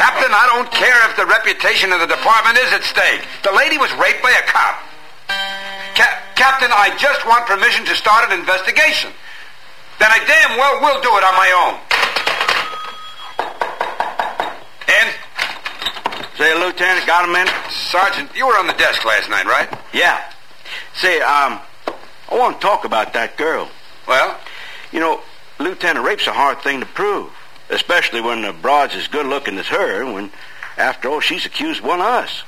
Captain, 0.00 0.32
I 0.32 0.48
don't 0.48 0.72
care 0.72 0.96
if 1.10 1.16
the 1.20 1.26
reputation 1.28 1.92
of 1.92 2.00
the 2.00 2.08
department 2.08 2.56
is 2.56 2.72
at 2.72 2.80
stake. 2.88 3.20
The 3.44 3.52
lady 3.52 3.76
was 3.76 3.92
raped 4.00 4.22
by 4.24 4.32
a 4.32 4.40
cop. 4.48 4.80
Ca- 5.92 6.18
Captain, 6.40 6.72
I 6.72 6.96
just 6.96 7.20
want 7.28 7.44
permission 7.44 7.84
to 7.84 7.94
start 7.94 8.32
an 8.32 8.40
investigation. 8.40 9.12
Then 10.00 10.08
I 10.08 10.24
damn 10.24 10.56
well 10.56 10.80
will 10.80 11.04
do 11.04 11.12
it 11.20 11.24
on 11.28 11.36
my 11.36 11.50
own. 11.52 11.74
And, 14.88 15.08
Say, 16.40 16.54
Lieutenant, 16.56 17.06
got 17.06 17.28
a 17.28 17.32
minute? 17.32 17.52
Sergeant, 17.68 18.30
you 18.34 18.46
were 18.46 18.56
on 18.56 18.66
the 18.66 18.72
desk 18.80 19.04
last 19.04 19.28
night, 19.28 19.44
right? 19.44 19.68
Yeah. 19.92 20.24
Say, 20.94 21.20
um, 21.20 21.60
I 22.32 22.38
want 22.38 22.58
to 22.58 22.66
talk 22.66 22.86
about 22.86 23.12
that 23.12 23.36
girl. 23.36 23.68
Well? 24.08 24.40
You 24.92 25.00
know, 25.00 25.20
Lieutenant, 25.58 26.06
rape's 26.06 26.26
a 26.26 26.32
hard 26.32 26.62
thing 26.62 26.80
to 26.80 26.86
prove, 26.86 27.30
especially 27.70 28.20
when 28.20 28.42
the 28.42 28.52
broad's 28.52 28.94
as 28.94 29.08
good 29.08 29.26
looking 29.26 29.58
as 29.58 29.66
her, 29.68 30.04
when, 30.12 30.30
after 30.76 31.08
all, 31.08 31.20
she's 31.20 31.46
accused 31.46 31.80
one 31.80 32.00
of 32.00 32.06
us. 32.06 32.42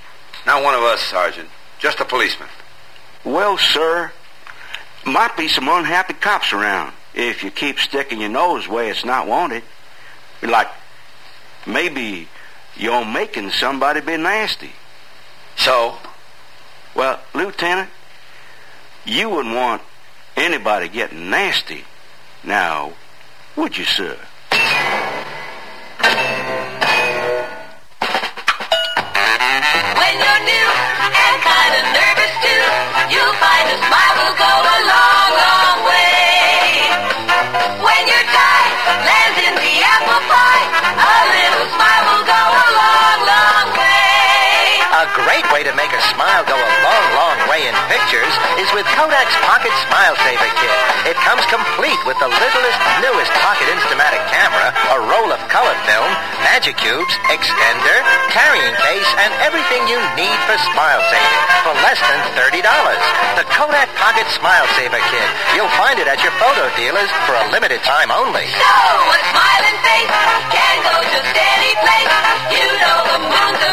Not 0.47 0.62
one 0.62 0.75
of 0.75 0.83
us, 0.83 1.00
Sergeant. 1.00 1.49
Just 1.79 2.00
a 2.00 2.05
policeman. 2.05 2.49
Well, 3.25 3.57
sir, 3.57 4.12
might 5.05 5.37
be 5.37 5.49
some 5.49 5.69
unhappy 5.69 6.14
cops 6.14 6.52
around 6.52 6.93
if 7.14 7.45
you 7.45 7.50
keep 7.50 7.79
sticking 7.79 8.21
your 8.21 8.31
nose 8.31 8.67
where 8.69 8.91
it's 8.91 9.05
not 9.05 9.26
wanted. 9.26 9.62
Like, 10.43 10.69
maybe 11.67 12.29
you're 12.76 13.05
making 13.05 13.50
somebody 13.50 14.00
be 14.00 14.17
nasty. 14.17 14.73
So? 15.57 15.99
Well, 16.95 17.21
Lieutenant, 17.35 17.91
you 19.05 19.31
wouldn't 19.31 19.55
want 19.55 19.83
anybody 20.37 20.88
getting 20.88 21.31
nasty. 21.31 21.85
Now, 22.43 22.93
would 23.57 23.76
you, 23.76 23.85
sir? 23.85 24.19
Pictures 48.02 48.35
is 48.59 48.66
with 48.75 48.82
Kodak's 48.99 49.37
Pocket 49.47 49.71
Smile 49.87 50.18
Saver 50.26 50.50
Kit. 50.59 50.78
It 51.06 51.16
comes 51.23 51.47
complete 51.47 51.99
with 52.02 52.18
the 52.18 52.26
littlest, 52.26 52.80
newest 52.99 53.30
pocket 53.38 53.71
Instamatic 53.71 54.18
camera, 54.26 54.75
a 54.90 54.99
roll 55.06 55.30
of 55.30 55.38
color 55.47 55.75
film, 55.87 56.11
magic 56.42 56.75
cubes, 56.82 57.14
extender, 57.30 57.99
carrying 58.35 58.75
case, 58.82 59.11
and 59.23 59.30
everything 59.47 59.87
you 59.87 60.02
need 60.18 60.38
for 60.50 60.59
smile 60.75 60.99
saving 61.14 61.42
for 61.62 61.75
less 61.87 62.00
than 62.02 62.18
$30. 62.35 62.66
The 63.38 63.47
Kodak 63.54 63.87
Pocket 63.94 64.26
Smile 64.35 64.66
Saver 64.75 65.02
Kit. 65.06 65.28
You'll 65.54 65.71
find 65.78 66.02
it 66.02 66.11
at 66.11 66.18
your 66.26 66.35
photo 66.42 66.75
dealers 66.75 67.11
for 67.30 67.38
a 67.38 67.44
limited 67.54 67.87
time 67.87 68.11
only. 68.11 68.50
So 68.50 68.75
a 69.14 69.21
smiling 69.30 69.78
face 69.87 70.16
can 70.50 70.75
go 70.90 70.97
just 71.06 71.35
any 71.38 71.73
place. 71.78 72.14
You 72.50 72.66
know 72.82 72.99
the 73.14 73.21
moon's 73.30 73.62
a 73.62 73.73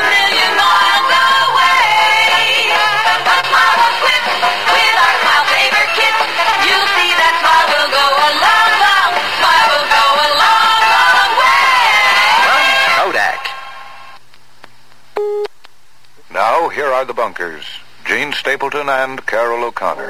Now, 16.32 16.70
here 16.70 16.88
are 16.88 17.04
the 17.04 17.14
bunkers 17.14 17.66
Jean 18.06 18.34
Stapleton 18.34 18.88
and 18.88 19.26
Carroll 19.26 19.64
O'Connor. 19.66 20.08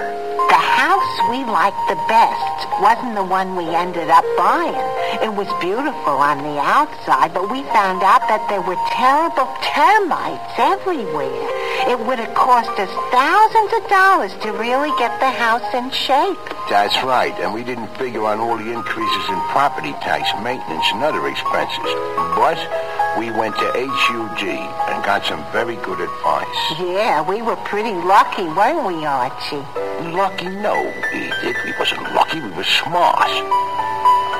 The 0.48 0.56
house 0.56 1.30
we 1.30 1.44
liked 1.44 1.90
the 1.90 2.00
best 2.08 2.70
wasn't 2.80 3.16
the 3.16 3.24
one 3.24 3.56
we 3.56 3.66
ended 3.66 4.10
up 4.10 4.24
buying. 4.38 4.74
It 5.22 5.34
was 5.34 5.48
beautiful 5.60 6.14
on 6.14 6.38
the 6.44 6.60
outside, 6.62 7.34
but 7.34 7.52
we 7.52 7.64
found 7.74 8.04
out 8.04 8.28
that 8.30 8.48
there 8.48 8.62
were 8.62 8.78
terrible 8.94 9.52
termites 9.74 10.54
everywhere. 10.58 11.59
It 11.90 11.98
would 12.06 12.20
have 12.20 12.36
cost 12.36 12.70
us 12.78 12.92
thousands 13.10 13.74
of 13.74 13.90
dollars 13.90 14.32
to 14.44 14.52
really 14.54 14.94
get 15.00 15.20
the 15.20 15.32
house 15.34 15.66
in 15.74 15.90
shape. 15.90 16.38
That's 16.70 16.94
right, 17.02 17.34
and 17.42 17.52
we 17.52 17.64
didn't 17.64 17.90
figure 17.98 18.26
on 18.26 18.40
all 18.40 18.58
the 18.58 18.72
increases 18.72 19.26
in 19.28 19.42
property 19.50 19.94
tax, 19.94 20.30
maintenance, 20.44 20.86
and 20.94 21.02
other 21.04 21.26
expenses. 21.26 21.90
But 22.38 22.62
we 23.18 23.32
went 23.32 23.58
to 23.58 23.66
HUD 23.74 24.44
and 24.46 25.04
got 25.04 25.26
some 25.26 25.42
very 25.52 25.78
good 25.78 26.00
advice. 26.00 26.62
Yeah, 26.78 27.28
we 27.28 27.42
were 27.42 27.58
pretty 27.66 27.98
lucky, 28.06 28.46
weren't 28.46 28.86
we, 28.86 29.04
Archie? 29.04 29.66
Lucky? 30.14 30.46
No, 30.62 30.78
Edith. 31.12 31.58
We 31.66 31.74
wasn't 31.80 32.04
lucky. 32.14 32.40
We 32.40 32.52
were 32.52 32.70
smart. 32.86 33.34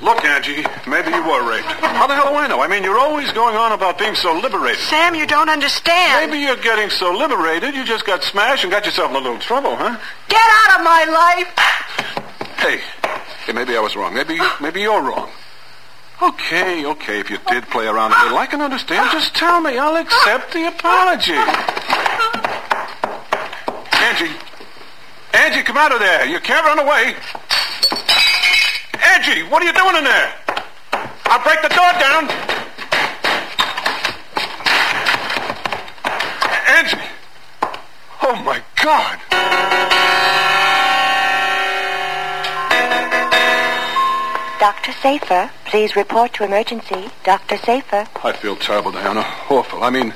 Look, 0.05 0.23
Angie, 0.23 0.63
maybe 0.85 1.09
you 1.09 1.23
were 1.25 1.49
raped. 1.49 1.65
How 1.65 2.05
the 2.05 2.13
hell 2.13 2.29
do 2.29 2.35
I 2.35 2.45
know? 2.45 2.61
I 2.61 2.67
mean, 2.67 2.83
you're 2.83 2.99
always 2.99 3.31
going 3.31 3.55
on 3.55 3.71
about 3.71 3.97
being 3.97 4.13
so 4.13 4.37
liberated. 4.37 4.79
Sam, 4.81 5.15
you 5.15 5.25
don't 5.25 5.49
understand. 5.49 6.29
Maybe 6.29 6.43
you're 6.43 6.61
getting 6.61 6.91
so 6.91 7.11
liberated 7.11 7.73
you 7.73 7.83
just 7.83 8.05
got 8.05 8.23
smashed 8.23 8.63
and 8.63 8.71
got 8.71 8.85
yourself 8.85 9.09
in 9.09 9.15
a 9.15 9.19
little 9.19 9.39
trouble, 9.39 9.75
huh? 9.75 9.97
Get 10.27 10.39
out 10.39 10.77
of 10.77 10.85
my 10.85 11.05
life! 11.09 11.47
Hey, 12.59 12.81
hey, 13.47 13.53
maybe 13.53 13.75
I 13.75 13.79
was 13.79 13.95
wrong. 13.95 14.13
Maybe, 14.13 14.37
maybe 14.61 14.81
you're 14.81 15.01
wrong. 15.01 15.31
Okay, 16.21 16.85
okay, 16.85 17.19
if 17.19 17.31
you 17.31 17.39
did 17.47 17.63
play 17.69 17.87
around 17.87 18.13
a 18.13 18.23
little, 18.25 18.37
I 18.37 18.45
can 18.45 18.61
understand. 18.61 19.09
Just 19.11 19.33
tell 19.33 19.59
me. 19.59 19.75
I'll 19.75 19.95
accept 19.95 20.53
the 20.53 20.67
apology. 20.67 21.33
Angie. 24.05 24.37
Angie, 25.33 25.63
come 25.63 25.77
out 25.77 25.91
of 25.91 25.99
there. 25.99 26.27
You 26.27 26.39
can't 26.39 26.63
run 26.63 26.77
away. 26.77 27.15
Angie, 29.15 29.43
what 29.43 29.63
are 29.63 29.65
you 29.65 29.71
doing 29.71 29.95
in 29.95 30.03
there? 30.03 30.33
I'll 31.23 31.41
break 31.41 31.61
the 31.61 31.69
door 31.69 31.89
down. 32.03 32.29
Angie. 36.67 36.97
Oh, 38.21 38.35
my 38.43 38.61
God. 38.83 39.19
Dr. 44.59 44.91
Safer, 45.01 45.49
please 45.63 45.95
report 45.95 46.33
to 46.33 46.43
emergency. 46.43 47.09
Dr. 47.23 47.55
Safer. 47.55 48.07
I 48.21 48.33
feel 48.33 48.57
terrible, 48.57 48.91
Diana. 48.91 49.21
Awful. 49.49 49.81
I 49.81 49.91
mean, 49.91 50.13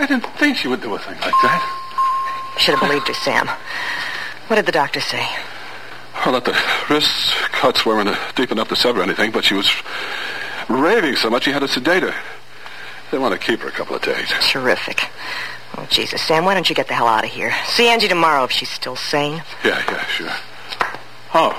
I 0.00 0.06
didn't 0.06 0.26
think 0.36 0.56
she 0.56 0.66
would 0.66 0.82
do 0.82 0.92
a 0.96 0.98
thing 0.98 1.14
like 1.20 1.34
that. 1.42 2.54
You 2.54 2.60
should 2.60 2.74
have 2.76 2.88
believed 2.88 3.06
her, 3.06 3.14
Sam. 3.14 3.46
What 4.48 4.56
did 4.56 4.66
the 4.66 4.72
doctor 4.72 5.00
say? 5.00 5.24
Well, 6.24 6.40
that 6.40 6.44
the 6.44 6.56
wrist 6.92 7.34
cuts 7.52 7.84
weren't 7.86 8.16
deep 8.34 8.50
enough 8.50 8.68
to 8.68 8.76
sever 8.76 9.02
anything, 9.02 9.30
but 9.30 9.44
she 9.44 9.54
was 9.54 9.70
raving 10.68 11.16
so 11.16 11.30
much 11.30 11.44
he 11.44 11.52
had 11.52 11.60
to 11.60 11.68
sedate 11.68 12.02
her. 12.02 12.14
They 13.10 13.18
want 13.18 13.32
to 13.32 13.38
keep 13.38 13.60
her 13.60 13.68
a 13.68 13.72
couple 13.72 13.94
of 13.94 14.02
days. 14.02 14.28
Terrific. 14.40 15.08
Oh, 15.76 15.86
Jesus, 15.90 16.22
Sam, 16.22 16.44
why 16.44 16.54
don't 16.54 16.68
you 16.68 16.74
get 16.74 16.88
the 16.88 16.94
hell 16.94 17.06
out 17.06 17.24
of 17.24 17.30
here? 17.30 17.52
See 17.66 17.88
Angie 17.88 18.08
tomorrow 18.08 18.44
if 18.44 18.50
she's 18.50 18.70
still 18.70 18.96
sane. 18.96 19.42
Yeah, 19.64 19.82
yeah, 19.88 20.04
sure. 20.06 20.32
Oh, 21.34 21.52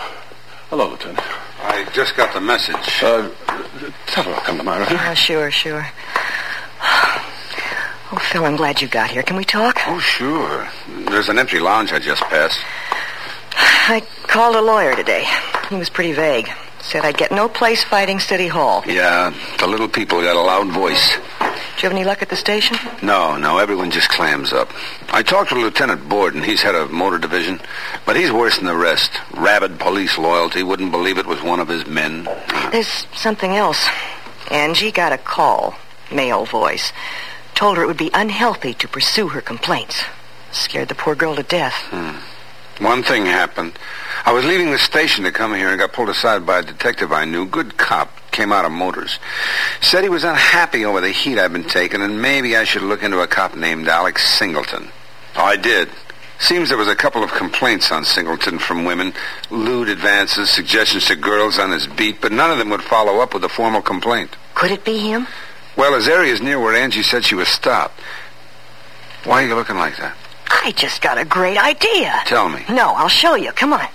hello, 0.70 0.90
Lieutenant. 0.90 1.20
I 1.62 1.88
just 1.94 2.16
got 2.16 2.34
the 2.34 2.42
message. 2.42 2.76
Uh, 3.04 3.30
tell 4.08 4.24
her 4.24 4.34
I'll 4.34 4.42
come 4.42 4.58
tomorrow. 4.58 4.86
Oh, 4.90 5.14
sure, 5.14 5.52
sure. 5.52 5.88
Oh, 8.10 8.20
Phil, 8.32 8.46
I'm 8.46 8.56
glad 8.56 8.82
you 8.82 8.88
got 8.88 9.12
here. 9.12 9.22
Can 9.22 9.36
we 9.36 9.44
talk? 9.44 9.78
Oh, 9.86 10.00
sure. 10.00 10.68
There's 11.10 11.30
an 11.30 11.38
empty 11.38 11.60
lounge 11.60 11.92
I 11.92 12.00
just 12.00 12.22
passed. 12.24 12.60
I 13.58 14.04
called 14.24 14.56
a 14.56 14.62
lawyer 14.62 14.96
today. 14.96 15.26
He 15.70 15.76
was 15.76 15.90
pretty 15.90 16.14
vague. 16.14 16.50
Said 16.82 17.04
I'd 17.04 17.18
get 17.18 17.32
no 17.32 17.50
place 17.50 17.84
fighting 17.84 18.20
City 18.20 18.48
Hall. 18.48 18.84
Yeah, 18.86 19.34
the 19.60 19.68
little 19.68 19.90
people 19.90 20.22
got 20.22 20.36
a 20.36 20.42
loud 20.42 20.68
voice. 20.68 21.18
Did 21.40 21.84
you 21.84 21.90
have 21.90 21.92
any 21.92 22.06
luck 22.06 22.22
at 22.22 22.30
the 22.30 22.36
station? 22.36 22.78
No, 23.02 23.38
no, 23.38 23.58
everyone 23.58 23.92
just 23.92 24.10
clams 24.10 24.54
up. 24.54 24.72
I 25.10 25.22
talked 25.22 25.50
to 25.50 25.56
Lieutenant 25.56 26.08
Borden. 26.08 26.44
He's 26.44 26.62
head 26.62 26.76
of 26.76 26.92
motor 26.92 27.18
division, 27.18 27.60
but 28.06 28.16
he's 28.16 28.32
worse 28.32 28.58
than 28.58 28.66
the 28.66 28.76
rest. 28.76 29.12
Rabid 29.34 29.80
police 29.80 30.18
loyalty. 30.18 30.64
Wouldn't 30.64 30.92
believe 30.92 31.18
it 31.18 31.26
was 31.26 31.42
one 31.42 31.60
of 31.60 31.68
his 31.68 31.86
men. 31.86 32.24
There's 32.72 33.06
something 33.16 33.56
else. 33.56 33.88
Angie 34.50 34.92
got 34.92 35.12
a 35.12 35.18
call, 35.18 35.76
male 36.12 36.46
voice. 36.46 36.94
Told 37.54 37.78
her 37.78 37.84
it 37.84 37.88
would 37.88 37.98
be 37.98 38.12
unhealthy 38.14 38.74
to 38.76 38.88
pursue 38.88 39.30
her 39.30 39.42
complaints. 39.42 40.04
Scared 40.52 40.90
the 40.90 40.96
poor 40.96 41.16
girl 41.16 41.36
to 41.36 41.44
death. 41.44 41.76
Hmm. 41.90 42.18
One 42.80 43.02
thing 43.02 43.26
happened. 43.26 43.74
I 44.26 44.34
was 44.34 44.46
leaving 44.46 44.72
the 44.72 44.78
station 44.78 45.24
to 45.24 45.32
come 45.32 45.54
here 45.54 45.70
and 45.70 45.80
got 45.80 45.94
pulled 45.94 46.10
aside 46.10 46.46
by 46.46 46.60
a 46.60 46.64
detective 46.64 47.12
I 47.12 47.26
knew. 47.26 47.46
Good 47.46 47.78
cop. 47.78 48.12
Came 48.32 48.52
out 48.52 48.66
of 48.66 48.72
motors. 48.72 49.18
Said 49.82 50.04
he 50.04 50.10
was 50.10 50.24
unhappy 50.24 50.86
over 50.86 51.02
the 51.02 51.10
heat 51.10 51.40
I'd 51.40 51.54
been 51.54 51.64
taking 51.64 52.02
and 52.02 52.22
maybe 52.22 52.56
I 52.56 52.66
should 52.66 52.84
look 52.84 53.02
into 53.02 53.20
a 53.20 53.28
cop 53.28 53.56
named 53.56 53.88
Alex 53.88 54.24
Singleton. 54.38 54.90
I 55.36 55.56
did. 55.56 55.90
Seems 56.40 56.70
there 56.70 56.78
was 56.78 56.88
a 56.88 56.96
couple 56.96 57.24
of 57.24 57.32
complaints 57.32 57.92
on 57.92 58.06
Singleton 58.06 58.60
from 58.60 58.86
women. 58.86 59.14
Lewd 59.50 59.90
advances, 59.90 60.52
suggestions 60.52 61.08
to 61.08 61.16
girls 61.16 61.58
on 61.58 61.72
his 61.72 61.88
beat, 61.88 62.22
but 62.22 62.32
none 62.32 62.52
of 62.52 62.60
them 62.60 62.70
would 62.70 62.84
follow 62.84 63.22
up 63.22 63.34
with 63.34 63.44
a 63.44 63.50
formal 63.50 63.82
complaint. 63.82 64.36
Could 64.54 64.70
it 64.70 64.86
be 64.86 65.00
him? 65.00 65.26
Well, 65.76 65.96
his 65.96 66.08
area's 66.08 66.42
near 66.42 66.60
where 66.60 66.76
Angie 66.76 67.02
said 67.02 67.26
she 67.26 67.34
was 67.34 67.48
stopped. 67.48 68.00
Why 69.24 69.44
are 69.44 69.48
you 69.48 69.56
looking 69.56 69.78
like 69.78 69.98
that? 69.98 70.16
I 70.50 70.74
just 70.76 71.02
got 71.02 71.18
a 71.18 71.26
great 71.26 71.58
idea. 71.58 72.14
Tell 72.26 72.50
me. 72.50 72.64
No, 72.70 72.90
I'll 72.90 73.08
show 73.08 73.36
you. 73.36 73.52
Come 73.52 73.74
on. 73.74 73.88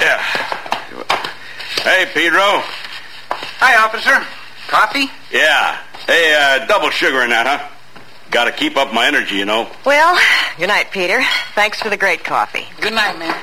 Yeah. 0.00 0.22
Hey, 1.82 2.06
Pedro. 2.14 2.62
Hi, 3.60 3.76
officer. 3.84 4.24
Coffee? 4.68 5.10
Yeah. 5.32 5.80
Hey, 6.06 6.34
uh, 6.38 6.66
double 6.66 6.90
sugar 6.90 7.22
in 7.22 7.30
that, 7.30 7.46
huh? 7.46 7.68
Gotta 8.30 8.52
keep 8.52 8.76
up 8.76 8.92
my 8.92 9.06
energy, 9.06 9.36
you 9.36 9.44
know. 9.44 9.68
Well, 9.84 10.18
good 10.58 10.68
night, 10.68 10.90
Peter. 10.92 11.22
Thanks 11.54 11.80
for 11.80 11.88
the 11.88 11.96
great 11.96 12.24
coffee. 12.24 12.66
Good 12.80 12.92
night, 12.92 13.18
man. 13.18 13.34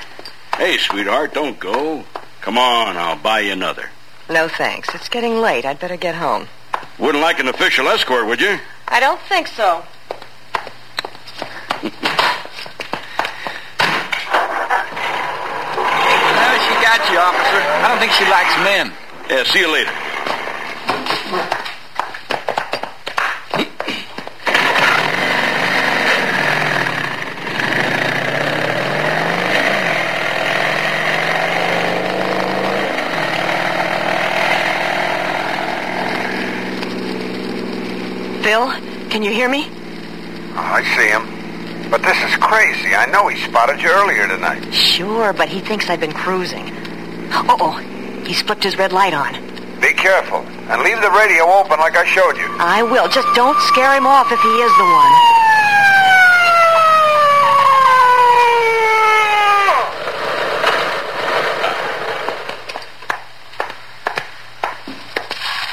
Hey, 0.57 0.77
sweetheart, 0.77 1.33
don't 1.33 1.59
go. 1.59 2.05
Come 2.39 2.57
on, 2.57 2.95
I'll 2.95 3.17
buy 3.17 3.41
you 3.41 3.51
another. 3.51 3.89
No 4.29 4.47
thanks. 4.47 4.87
It's 4.95 5.09
getting 5.09 5.41
late. 5.41 5.65
I'd 5.65 5.79
better 5.79 5.97
get 5.97 6.15
home. 6.15 6.47
Wouldn't 6.97 7.21
like 7.21 7.39
an 7.39 7.49
official 7.49 7.87
escort, 7.89 8.25
would 8.25 8.39
you? 8.39 8.57
I 8.87 9.01
don't 9.01 9.19
think 9.21 9.47
so. 9.47 9.83
Well, 16.35 16.59
she 16.63 16.73
got 16.81 17.11
you, 17.11 17.19
officer. 17.19 17.61
I 17.83 17.87
don't 17.89 17.99
think 17.99 18.13
she 18.13 18.25
likes 18.29 18.55
men. 18.63 18.93
Yeah, 19.29 19.43
see 19.51 19.59
you 19.59 19.71
later. 19.71 19.91
Phil, 38.45 38.69
can 39.15 39.23
you 39.23 39.31
hear 39.31 39.47
me? 39.47 39.63
Oh, 39.63 40.75
I 40.75 40.83
see 40.83 41.07
him. 41.07 41.89
But 41.89 42.01
this 42.01 42.17
is 42.21 42.35
crazy. 42.35 42.93
I 42.93 43.05
know 43.05 43.29
he 43.29 43.39
spotted 43.47 43.81
you 43.81 43.87
earlier 43.87 44.27
tonight. 44.27 44.73
Sure, 44.73 45.31
but 45.31 45.47
he 45.47 45.61
thinks 45.61 45.89
I've 45.89 46.01
been 46.01 46.11
cruising. 46.11 46.69
Uh-oh. 47.31 47.77
He's 48.27 48.41
flipped 48.41 48.65
his 48.65 48.77
red 48.77 48.91
light 48.91 49.13
on. 49.13 49.31
Be 49.79 49.93
careful. 49.93 50.39
And 50.67 50.81
leave 50.83 50.99
the 50.99 51.11
radio 51.11 51.45
open 51.47 51.79
like 51.79 51.95
I 51.95 52.03
showed 52.03 52.35
you. 52.35 52.57
I 52.59 52.83
will. 52.83 53.07
Just 53.07 53.33
don't 53.35 53.57
scare 53.71 53.95
him 53.95 54.05
off 54.05 54.29
if 54.29 54.41
he 54.41 54.49
is 54.49 54.71
the 54.75 54.83
one. 54.83 55.13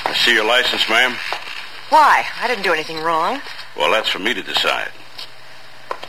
I 0.06 0.14
see 0.14 0.32
your 0.32 0.44
license, 0.44 0.88
ma'am? 0.88 1.18
Why? 1.92 2.24
I 2.40 2.48
didn't 2.48 2.62
do 2.62 2.72
anything 2.72 3.00
wrong. 3.00 3.42
Well, 3.76 3.92
that's 3.92 4.08
for 4.08 4.18
me 4.18 4.32
to 4.32 4.42
decide. 4.42 4.92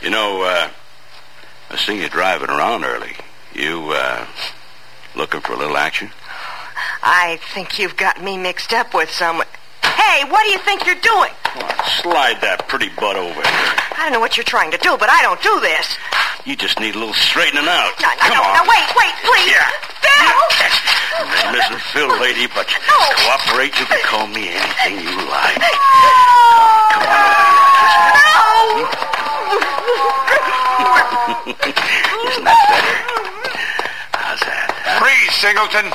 You 0.00 0.08
know, 0.08 0.40
uh, 0.40 0.70
I 1.68 1.76
seen 1.76 1.98
you 1.98 2.08
driving 2.08 2.48
around 2.48 2.84
early. 2.84 3.12
You, 3.52 3.90
uh, 3.90 4.26
looking 5.14 5.42
for 5.42 5.52
a 5.52 5.58
little 5.58 5.76
action? 5.76 6.10
I 7.02 7.38
think 7.52 7.78
you've 7.78 7.98
got 7.98 8.24
me 8.24 8.38
mixed 8.38 8.72
up 8.72 8.94
with 8.94 9.10
someone. 9.10 9.46
Hey, 10.04 10.24
what 10.30 10.44
do 10.44 10.50
you 10.50 10.58
think 10.58 10.86
you're 10.86 11.00
doing? 11.00 11.30
Slide 12.02 12.38
that 12.42 12.66
pretty 12.68 12.88
butt 12.98 13.16
over 13.16 13.32
here. 13.40 13.70
I 13.96 14.04
don't 14.04 14.12
know 14.12 14.20
what 14.20 14.36
you're 14.36 14.44
trying 14.44 14.70
to 14.72 14.78
do, 14.78 14.96
but 14.98 15.08
I 15.08 15.22
don't 15.22 15.40
do 15.42 15.60
this. 15.60 15.96
You 16.44 16.56
just 16.56 16.78
need 16.78 16.94
a 16.94 16.98
little 16.98 17.14
straightening 17.16 17.64
out. 17.64 17.94
No, 18.02 18.08
no, 18.12 18.20
Come 18.20 18.36
no, 18.36 18.42
on. 18.44 18.52
no, 18.60 18.62
wait, 18.68 18.84
wait, 19.00 19.14
please. 19.24 19.48
Yeah. 19.48 19.64
Phil! 20.04 20.44
Mrs. 21.56 21.80
Phil, 21.94 22.10
lady, 22.20 22.46
but 22.52 22.68
cooperate. 22.68 23.72
You 23.80 23.86
can 23.86 24.00
call 24.04 24.26
me 24.28 24.48
anything 24.52 25.00
you 25.08 25.16
like. 25.30 25.56
No! 25.56 25.68
Isn't 31.44 32.44
that 32.44 32.60
better? 32.68 32.96
How's 34.16 34.40
that? 34.40 34.68
Freeze, 35.00 35.34
Singleton. 35.38 35.86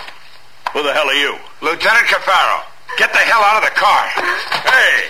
Who 0.74 0.84
the 0.84 0.94
hell 0.94 1.10
are 1.10 1.18
you? 1.18 1.36
Lieutenant 1.62 2.06
Cafaro. 2.08 2.64
Get 3.00 3.14
the 3.14 3.20
hell 3.20 3.42
out 3.42 3.64
of 3.64 3.70
the 3.70 3.76
car. 3.80 4.08
Hey, 4.68 5.06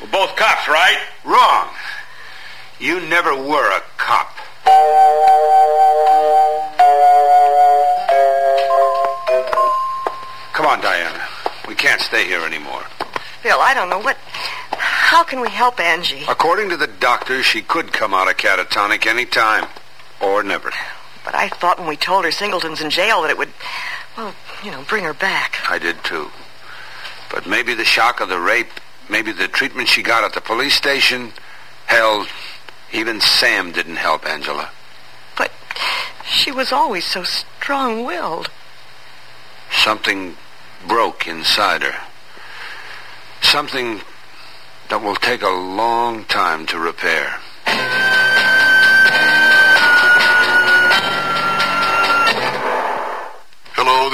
we're 0.00 0.10
both 0.10 0.34
cops, 0.34 0.66
right? 0.66 0.98
Wrong. 1.24 1.68
You 2.80 2.98
never 3.06 3.32
were 3.36 3.70
a 3.70 3.80
cop. 3.96 4.36
Come 10.52 10.66
on, 10.66 10.80
Diana. 10.80 11.22
We 11.68 11.76
can't 11.76 12.00
stay 12.00 12.26
here 12.26 12.44
anymore. 12.44 12.82
Phil, 13.42 13.56
I 13.60 13.72
don't 13.72 13.88
know 13.88 14.00
what. 14.00 14.16
How 14.72 15.22
can 15.22 15.40
we 15.40 15.48
help 15.48 15.78
Angie? 15.78 16.24
According 16.28 16.70
to 16.70 16.76
the 16.76 16.88
doctor, 16.88 17.44
she 17.44 17.62
could 17.62 17.92
come 17.92 18.12
out 18.12 18.28
of 18.28 18.36
catatonic 18.36 19.06
any 19.06 19.26
time. 19.26 19.68
Or 20.20 20.42
never. 20.42 20.72
But 21.24 21.36
I 21.36 21.50
thought 21.50 21.78
when 21.78 21.86
we 21.86 21.96
told 21.96 22.24
her 22.24 22.32
Singleton's 22.32 22.80
in 22.80 22.90
jail 22.90 23.22
that 23.22 23.30
it 23.30 23.38
would, 23.38 23.50
well, 24.16 24.34
you 24.64 24.72
know, 24.72 24.82
bring 24.88 25.04
her 25.04 25.14
back. 25.14 25.58
I 25.70 25.78
did 25.78 26.02
too. 26.02 26.28
But 27.32 27.46
maybe 27.46 27.72
the 27.72 27.84
shock 27.84 28.20
of 28.20 28.28
the 28.28 28.38
rape, 28.38 28.68
maybe 29.08 29.32
the 29.32 29.48
treatment 29.48 29.88
she 29.88 30.02
got 30.02 30.22
at 30.22 30.34
the 30.34 30.40
police 30.42 30.74
station, 30.74 31.32
hell, 31.86 32.26
even 32.92 33.20
Sam 33.22 33.72
didn't 33.72 33.96
help 33.96 34.26
Angela. 34.26 34.70
But 35.36 35.50
she 36.30 36.52
was 36.52 36.72
always 36.72 37.06
so 37.06 37.24
strong-willed. 37.24 38.50
Something 39.70 40.36
broke 40.86 41.26
inside 41.26 41.82
her. 41.82 41.98
Something 43.40 44.02
that 44.90 45.02
will 45.02 45.16
take 45.16 45.42
a 45.42 45.48
long 45.48 46.24
time 46.26 46.66
to 46.66 46.78
repair. 46.78 47.40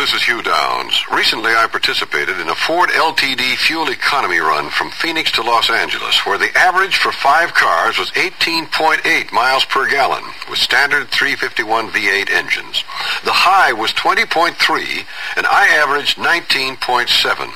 This 0.09 0.23
is 0.23 0.27
Hugh 0.27 0.43
Downs. 0.43 1.05
Recently, 1.13 1.53
I 1.53 1.67
participated 1.67 2.41
in 2.41 2.49
a 2.49 2.55
Ford 2.55 2.89
LTD 2.89 3.57
fuel 3.57 3.91
economy 3.91 4.39
run 4.39 4.71
from 4.71 4.91
Phoenix 4.91 5.31
to 5.33 5.43
Los 5.43 5.69
Angeles, 5.69 6.25
where 6.25 6.39
the 6.39 6.57
average 6.57 6.97
for 6.97 7.13
five 7.13 7.53
cars 7.53 7.99
was 7.99 8.11
18.8 8.13 9.33
miles 9.33 9.67
per 9.67 9.87
gallon, 9.87 10.25
with 10.49 10.61
standard 10.61 11.09
351 11.09 11.89
V8 11.91 12.31
engines. 12.31 12.85
The 13.25 13.37
high 13.37 13.75
was 13.75 13.93
20.3, 13.93 15.05
and 15.37 15.47
I 15.47 15.67
averaged 15.77 16.17
19.7. 16.17 17.53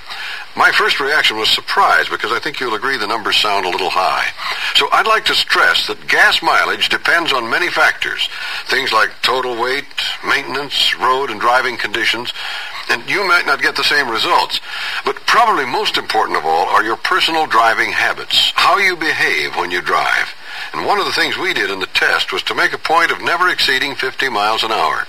My 0.55 0.71
first 0.71 1.01
reaction 1.01 1.39
was 1.39 1.49
surprise 1.49 2.09
because 2.11 2.31
I 2.31 2.39
think 2.39 2.61
you'll 2.61 2.75
agree 2.75 2.99
the 2.99 3.07
numbers 3.07 3.37
sound 3.37 3.65
a 3.65 3.71
little 3.71 3.89
high. 3.89 4.27
So 4.75 4.87
I'd 4.93 5.07
like 5.07 5.25
to 5.27 5.35
stress 5.35 5.87
that 5.87 6.09
gas 6.09 6.43
mileage 6.43 6.91
depends 6.91 7.33
on 7.33 7.49
many 7.49 7.71
factors. 7.71 8.29
Things 8.67 8.93
like 8.93 9.11
total 9.23 9.59
weight, 9.59 9.87
maintenance, 10.27 10.95
road 10.99 11.31
and 11.31 11.41
driving 11.41 11.79
conditions, 11.79 12.33
and 12.91 13.09
you 13.09 13.27
might 13.27 13.47
not 13.47 13.63
get 13.63 13.77
the 13.77 13.85
same 13.85 14.11
results. 14.11 14.61
But 15.07 15.25
probably 15.25 15.65
most 15.65 15.97
important 15.97 16.37
of 16.37 16.45
all 16.45 16.67
are 16.69 16.85
your 16.85 16.97
personal 16.97 17.47
driving 17.47 17.91
habits, 17.91 18.53
how 18.55 18.77
you 18.77 18.95
behave 18.95 19.57
when 19.57 19.71
you 19.71 19.81
drive. 19.81 20.35
And 20.75 20.87
one 20.87 20.99
of 20.99 21.07
the 21.07 21.13
things 21.13 21.39
we 21.39 21.55
did 21.55 21.71
in 21.71 21.81
the 21.81 21.87
test 21.87 22.31
was 22.31 22.43
to 22.45 22.55
make 22.55 22.75
a 22.75 22.79
point 22.79 23.11
of 23.11 23.23
never 23.23 23.49
exceeding 23.49 23.95
50 23.95 24.29
miles 24.29 24.63
an 24.63 24.73
hour. 24.73 25.07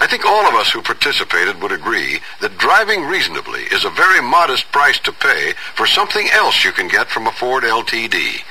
I 0.00 0.06
think 0.06 0.24
all 0.24 0.46
of 0.46 0.54
us 0.54 0.70
who 0.70 0.82
participated 0.82 1.60
would 1.60 1.72
agree 1.72 2.20
that 2.40 2.58
driving 2.58 3.04
reasonably 3.04 3.62
is 3.64 3.84
a 3.84 3.90
very 3.90 4.20
modest 4.20 4.70
price 4.72 4.98
to 5.00 5.12
pay 5.12 5.52
for 5.74 5.86
something 5.86 6.28
else 6.32 6.64
you 6.64 6.72
can 6.72 6.88
get 6.88 7.08
from 7.08 7.26
a 7.26 7.32
Ford 7.32 7.64
LTD. 7.64 8.42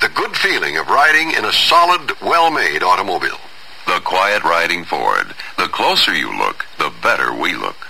The 0.00 0.08
good 0.08 0.36
feeling 0.36 0.76
of 0.76 0.88
riding 0.88 1.32
in 1.32 1.44
a 1.44 1.52
solid, 1.52 2.20
well-made 2.20 2.82
automobile. 2.82 3.38
The 3.86 4.00
quiet 4.00 4.44
riding 4.44 4.84
Ford. 4.84 5.34
The 5.56 5.68
closer 5.68 6.14
you 6.14 6.36
look, 6.36 6.66
the 6.78 6.92
better 7.02 7.32
we 7.32 7.54
look. 7.54 7.86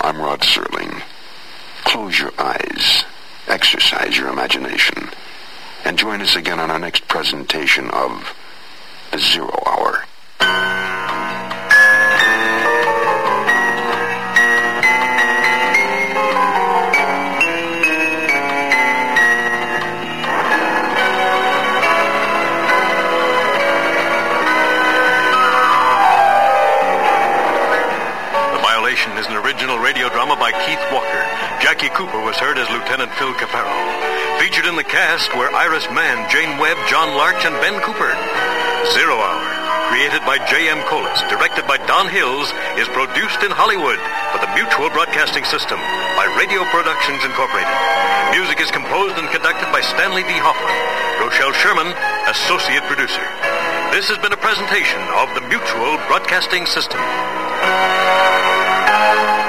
I'm 0.00 0.20
Rod 0.20 0.40
Serling. 0.40 1.02
Close 1.84 2.18
your 2.18 2.32
eyes, 2.38 3.04
exercise 3.46 4.16
your 4.16 4.28
imagination, 4.28 5.10
and 5.84 5.98
join 5.98 6.20
us 6.20 6.36
again 6.36 6.60
on 6.60 6.70
our 6.70 6.78
next 6.78 7.08
presentation 7.08 7.90
of 7.90 8.34
The 9.10 9.18
Zero 9.18 9.62
Hour. 9.66 10.97
The 28.88 28.96
Violation 28.96 29.20
is 29.20 29.28
an 29.28 29.36
original 29.44 29.76
radio 29.76 30.08
drama 30.08 30.32
by 30.40 30.48
Keith 30.64 30.80
Walker. 30.88 31.20
Jackie 31.60 31.92
Cooper 31.92 32.24
was 32.24 32.40
heard 32.40 32.56
as 32.56 32.64
Lieutenant 32.72 33.12
Phil 33.20 33.36
Cafaro. 33.36 33.68
Featured 34.40 34.64
in 34.64 34.80
the 34.80 34.88
cast 34.88 35.28
were 35.36 35.52
Iris 35.52 35.84
Mann, 35.92 36.24
Jane 36.32 36.56
Webb, 36.56 36.80
John 36.88 37.12
Larch, 37.12 37.44
and 37.44 37.52
Ben 37.60 37.76
Cooper. 37.84 38.08
Zero 38.96 39.20
Hour, 39.20 39.44
created 39.92 40.24
by 40.24 40.40
J.M. 40.48 40.80
Colas, 40.88 41.20
directed 41.28 41.68
by 41.68 41.76
Don 41.84 42.08
Hills, 42.08 42.48
is 42.80 42.88
produced 42.96 43.44
in 43.44 43.52
Hollywood 43.52 44.00
for 44.32 44.40
the 44.40 44.48
Mutual 44.56 44.88
Broadcasting 44.96 45.44
System 45.44 45.76
by 46.16 46.24
Radio 46.40 46.64
Productions 46.72 47.20
Incorporated. 47.28 47.76
Music 48.32 48.56
is 48.56 48.72
composed 48.72 49.20
and 49.20 49.28
conducted 49.28 49.68
by 49.68 49.84
Stanley 49.84 50.24
D. 50.24 50.32
Hoffman. 50.40 50.72
Rochelle 51.20 51.52
Sherman, 51.60 51.92
associate 52.32 52.88
producer. 52.88 53.28
This 53.92 54.08
has 54.08 54.16
been 54.24 54.32
a 54.32 54.40
presentation 54.40 55.04
of 55.12 55.28
the 55.36 55.44
Mutual 55.44 56.00
Broadcasting 56.08 56.64
System. 56.64 57.04
Bye. 58.98 59.47